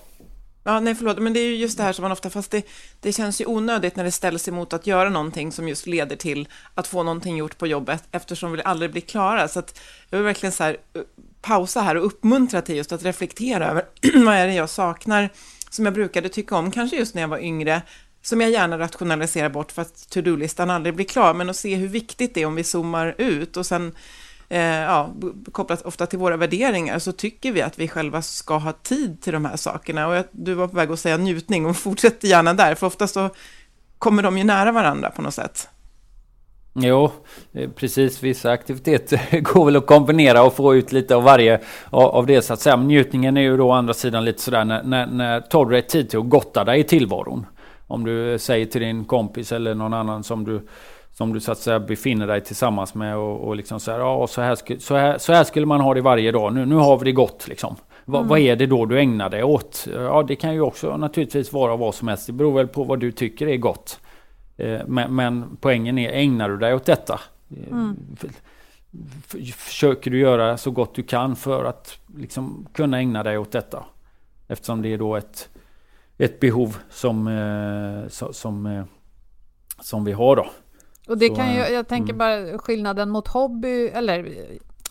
[0.68, 2.66] Ja, nej förlåt, men det är ju just det här som man ofta, fast det,
[3.00, 6.48] det känns ju onödigt när det ställs emot att göra någonting som just leder till
[6.74, 9.48] att få någonting gjort på jobbet, eftersom vi aldrig blir klara.
[9.48, 9.80] Så att
[10.10, 10.76] jag vill verkligen så här,
[11.42, 13.84] pausa här och uppmuntra till just att reflektera över
[14.24, 15.30] vad är det jag saknar
[15.70, 17.82] som jag brukade tycka om, kanske just när jag var yngre,
[18.22, 21.88] som jag gärna rationaliserar bort för att to-do-listan aldrig blir klar, men att se hur
[21.88, 23.94] viktigt det är om vi zoomar ut och sen
[24.48, 25.14] eh, ja,
[25.52, 29.32] kopplat ofta till våra värderingar, så tycker vi att vi själva ska ha tid till
[29.32, 30.08] de här sakerna.
[30.08, 33.06] Och jag, du var på väg att säga njutning och fortsätter gärna där, för ofta
[33.06, 33.30] så
[33.98, 35.68] kommer de ju nära varandra på något sätt.
[36.74, 37.10] Jo,
[37.52, 38.22] eh, precis.
[38.22, 41.60] Vissa aktiviteter går väl att kombinera och få ut lite av varje
[41.90, 42.76] av det så att säga.
[42.76, 45.72] Men njutningen är ju då å andra sidan lite sådär när, när, när tar du
[45.72, 47.46] dig tid till att gotta dig i tillvaron.
[47.86, 50.62] Om du säger till din kompis eller någon annan som du
[51.18, 54.26] som du så att säga befinner dig tillsammans med och, och liksom så här, ja,
[54.26, 56.54] så här, så, här, så här skulle man ha det varje dag.
[56.54, 57.76] Nu, nu har vi det gott liksom.
[58.04, 58.28] Va, mm.
[58.28, 59.88] Vad är det då du ägnar dig åt?
[59.94, 62.26] Ja, det kan ju också naturligtvis vara vad som helst.
[62.26, 64.00] Det beror väl på vad du tycker är gott.
[64.58, 67.20] Eh, men, men poängen är, ägnar du dig åt detta?
[67.70, 67.96] Mm.
[69.56, 73.84] Försöker du göra så gott du kan för att liksom kunna ägna dig åt detta?
[74.48, 75.48] Eftersom det är då ett,
[76.18, 78.84] ett behov som, eh, som, eh,
[79.80, 80.46] som vi har då.
[81.08, 82.18] Och det så, kan ju, jag tänker mm.
[82.18, 84.34] bara skillnaden mot hobby, eller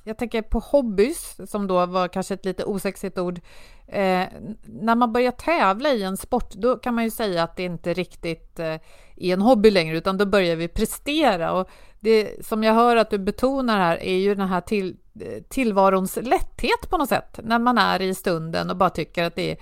[0.07, 3.39] jag tänker på hobbys, som då var kanske ett lite osexigt ord.
[3.87, 4.25] Eh,
[4.65, 7.93] när man börjar tävla i en sport, då kan man ju säga att det inte
[7.93, 8.75] riktigt eh,
[9.15, 11.51] är en hobby längre, utan då börjar vi prestera.
[11.51, 15.43] Och det som jag hör att du betonar här är ju den här till, eh,
[15.49, 19.51] tillvarons lätthet på något sätt, när man är i stunden och bara tycker att det
[19.51, 19.57] är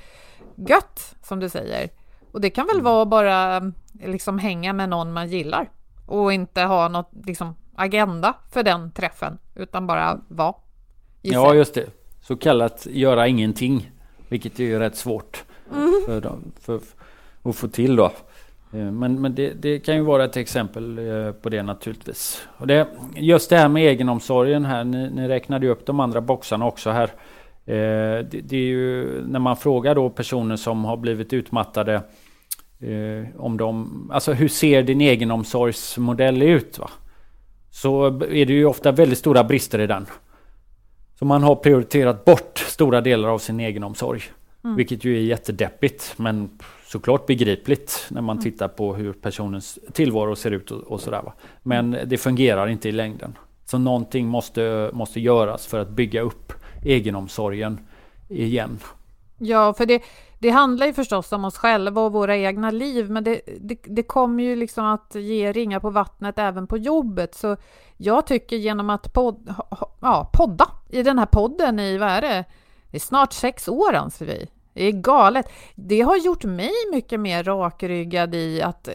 [0.56, 1.90] gött, som du säger.
[2.32, 2.86] Och det kan väl mm.
[2.86, 5.70] vara bara liksom hänga med någon man gillar
[6.06, 10.54] och inte ha något liksom agenda för den träffen, utan bara vara.
[11.22, 11.86] Ja, just det.
[12.22, 13.92] Så kallat göra ingenting,
[14.30, 15.94] vilket är ju rätt svårt mm.
[16.06, 16.80] för, dem, för,
[17.44, 18.06] att få till då.
[18.74, 22.48] Eh, men, men det, det, kan ju vara ett exempel eh, på det naturligtvis.
[22.58, 26.22] Och det, just det här med egenomsorgen här, ni, ni räknade ju upp de andra
[26.22, 27.10] boxarna också här.
[27.66, 32.02] Eh, det, det, är ju när man frågar då personer som har blivit utmattade
[33.38, 36.80] om de, alltså hur ser din egenomsorgsmodell ut?
[36.80, 36.90] Va?
[37.76, 40.06] Så är det ju ofta väldigt stora brister i den.
[41.20, 44.22] Så man har prioriterat bort stora delar av sin egen omsorg.
[44.64, 44.76] Mm.
[44.76, 46.50] Vilket ju är jättedeppigt men
[46.86, 48.44] såklart begripligt när man mm.
[48.44, 51.22] tittar på hur personens tillvaro ser ut och, och sådär.
[51.22, 51.34] Va?
[51.64, 52.10] Men mm.
[52.10, 53.38] det fungerar inte i längden.
[53.66, 56.54] Så någonting måste, måste göras för att bygga upp
[56.84, 57.80] egenomsorgen
[58.30, 58.80] igen.
[59.38, 60.02] Ja, för det,
[60.40, 64.04] det handlar ju förstås om oss själva och våra egna liv, men det, det, det
[64.04, 67.36] kommer ju liksom att ge ringar på vattnet även på jobbet.
[67.36, 67.58] Så
[67.98, 69.54] jag tycker genom att pod,
[70.00, 72.46] ja, podda i den här podden i, vad är det,
[72.92, 74.48] det är snart sex år anser vi.
[74.74, 75.50] Det är galet.
[75.76, 78.94] Det har gjort mig mycket mer rakryggad i att eh,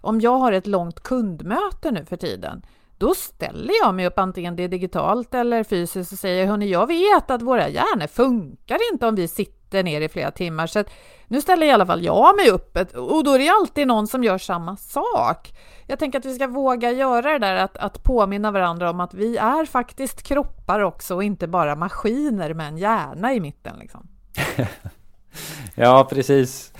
[0.00, 2.62] om jag har ett långt kundmöte nu för tiden,
[2.98, 6.86] då ställer jag mig upp antingen det är digitalt eller fysiskt och säger hörni, jag
[6.86, 10.84] vet att våra hjärnor funkar inte om vi sitter ner i flera timmar, så
[11.28, 14.24] nu ställer i alla fall jag mig upp och då är det alltid någon som
[14.24, 15.52] gör samma sak.
[15.86, 19.14] Jag tänker att vi ska våga göra det där att, att påminna varandra om att
[19.14, 23.78] vi är faktiskt kroppar också och inte bara maskiner med en hjärna i mitten.
[23.78, 24.08] Liksom.
[25.74, 26.72] ja, precis.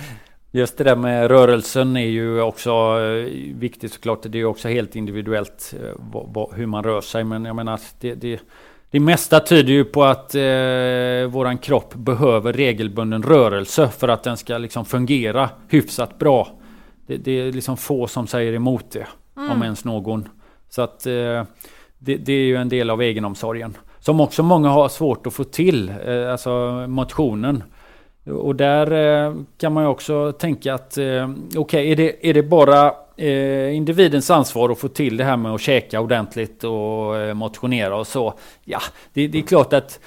[0.51, 4.22] Just det där med rörelsen är ju också eh, viktigt såklart.
[4.22, 7.24] Det är ju också helt individuellt eh, hur man rör sig.
[7.24, 8.41] Men jag menar det, det,
[8.97, 14.36] det mesta tyder ju på att eh, våran kropp behöver regelbunden rörelse för att den
[14.36, 16.49] ska liksom fungera hyfsat bra.
[17.07, 19.51] Det, det är liksom få som säger emot det, mm.
[19.51, 20.28] om ens någon.
[20.68, 21.12] Så att eh,
[21.99, 23.76] det, det, är ju en del av egenomsorgen.
[24.01, 26.51] Som också många har svårt att få till, eh, alltså
[26.88, 27.62] motionen.
[28.30, 32.34] Och där eh, kan man ju också tänka att eh, okej, okay, är, det, är
[32.34, 37.37] det bara eh, individens ansvar att få till det här med att käka ordentligt och
[37.37, 38.35] motionera och så.
[38.64, 38.81] Ja,
[39.12, 40.01] det, det, är klart att,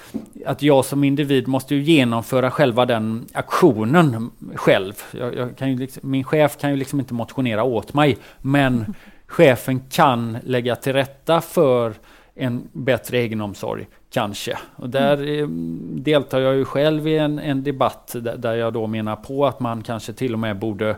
[0.45, 4.93] att jag som individ måste ju genomföra själva den aktionen själv.
[5.11, 8.95] Jag, jag kan ju liksom, min chef kan ju liksom inte motionera åt mig, men
[9.27, 11.93] chefen kan lägga till rätta för
[12.35, 14.57] en bättre egenomsorg Kanske.
[14.75, 16.03] Och där mm.
[16.03, 19.81] deltar jag ju själv i en, en debatt där, jag då menar på att man
[19.81, 20.95] kanske till och med borde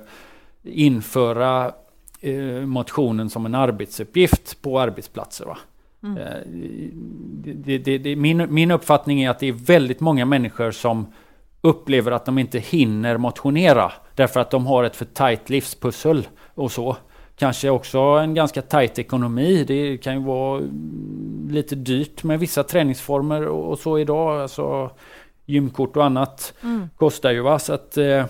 [0.64, 1.72] införa eh,
[2.66, 5.46] motionen som en arbetsuppgift på arbetsplatser.
[5.46, 5.58] Va?
[6.04, 6.18] Mm.
[6.18, 6.42] Eh,
[7.56, 11.06] det, det, det, min, min uppfattning är att det är väldigt många människor som
[11.62, 16.72] upplever att de inte hinner motionera därför att de har ett för tajt livspussel och
[16.72, 16.98] så.
[17.36, 19.64] Kanske också en ganska tajt ekonomi.
[19.68, 20.62] Det kan ju vara
[21.50, 24.42] lite dyrt med vissa träningsformer och så idag.
[24.42, 24.92] Alltså
[25.46, 26.90] gymkort och annat mm.
[26.98, 27.60] kostar ju va.
[27.60, 28.26] Så att, eh,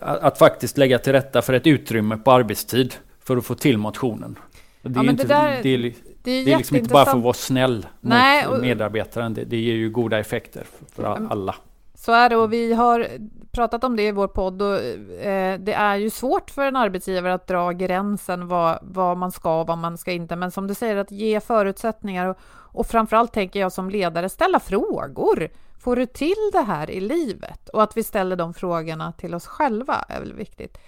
[0.00, 3.78] att, att, faktiskt lägga till rätta för ett utrymme på arbetstid för att få till
[3.78, 4.38] motionen.
[4.82, 5.92] Det, ja, inte, det, där, det, är,
[6.22, 9.34] Det är liksom inte bara för att vara snäll Nej, mot och- medarbetaren.
[9.34, 11.54] Det, det ger ju goda effekter för, för all- alla.
[11.94, 13.08] Så är det och vi har
[13.52, 14.74] pratat om det i vår podd och
[15.24, 19.60] eh, det är ju svårt för en arbetsgivare att dra gränsen vad, vad man ska
[19.60, 20.36] och vad man ska inte.
[20.36, 24.60] Men som du säger, att ge förutsättningar och, och framförallt tänker jag som ledare ställa
[24.60, 25.48] frågor.
[25.86, 27.68] Får du till det här i livet?
[27.68, 30.78] Och att vi ställer de frågorna till oss själva är väl viktigt.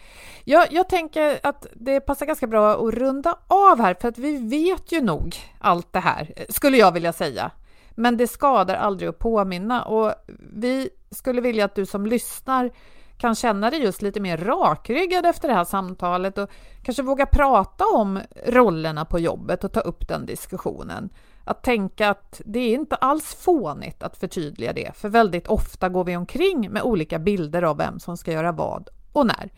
[0.44, 4.36] Jag, jag tänker att det passar ganska bra att runda av här för att vi
[4.36, 7.51] vet ju nog allt det här, skulle jag vilja säga.
[7.90, 10.12] Men det skadar aldrig att påminna och
[10.53, 12.70] vi skulle vilja att du som lyssnar
[13.18, 16.51] kan känna dig just lite mer rakryggad efter det här samtalet och
[16.84, 21.11] kanske våga prata om rollerna på jobbet och ta upp den diskussionen.
[21.49, 26.05] Att tänka att det är inte alls fånigt att förtydliga det, för väldigt ofta går
[26.05, 29.53] vi omkring med olika bilder av vem som ska göra vad och när.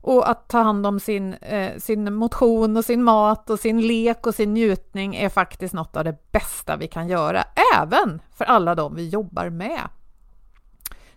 [0.00, 4.26] Och att ta hand om sin, eh, sin motion och sin mat och sin lek
[4.26, 7.44] och sin njutning är faktiskt något av det bästa vi kan göra,
[7.76, 9.88] även för alla de vi jobbar med.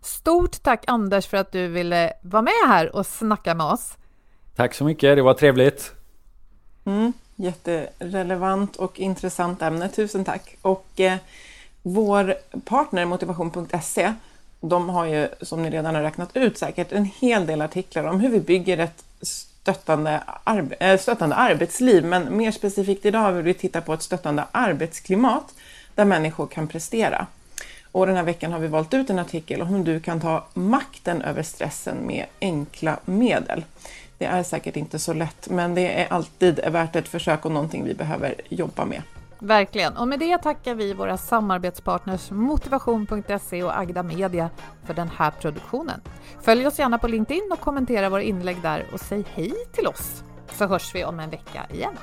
[0.02, 3.98] Stort tack Anders för att du ville vara med här och snacka med oss.
[4.56, 5.94] Tack så mycket, det var trevligt.
[6.86, 9.90] Mm, jätterelevant och intressant ämne.
[9.90, 10.58] Tusen tack.
[10.62, 11.18] Och eh,
[11.82, 12.36] vår
[12.66, 14.14] partner motivation.se,
[14.62, 18.20] de har ju som ni redan har räknat ut säkert en hel del artiklar om
[18.20, 22.06] hur vi bygger ett stöttande, arbe eh, stöttande arbetsliv.
[22.06, 25.54] Men mer specifikt idag vill vi titta på ett stöttande arbetsklimat
[25.96, 27.28] där människor kan prestera.
[27.92, 30.46] Och den här veckan har vi valt ut en artikel om hur du kan ta
[30.54, 33.64] makten över stressen med enkla medel.
[34.18, 37.84] Det är säkert inte så lätt, men det är alltid värt ett försök och någonting
[37.84, 39.02] vi behöver jobba med.
[39.40, 39.98] Verkligen.
[39.98, 44.50] Och med det tackar vi våra samarbetspartners motivation.se och Agda Media
[44.86, 46.02] för den här produktionen.
[46.42, 50.24] Följ oss gärna på LinkedIn och kommentera våra inlägg där och säg hej till oss.
[50.52, 51.98] Så hörs vi om en vecka igen.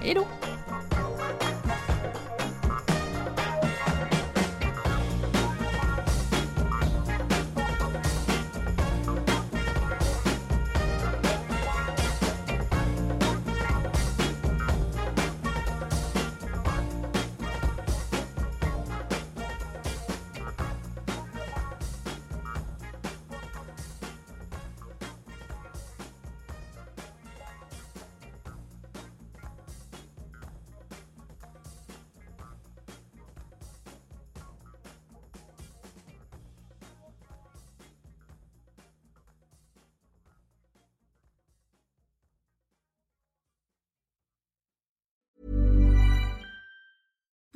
[0.00, 0.24] Hej då!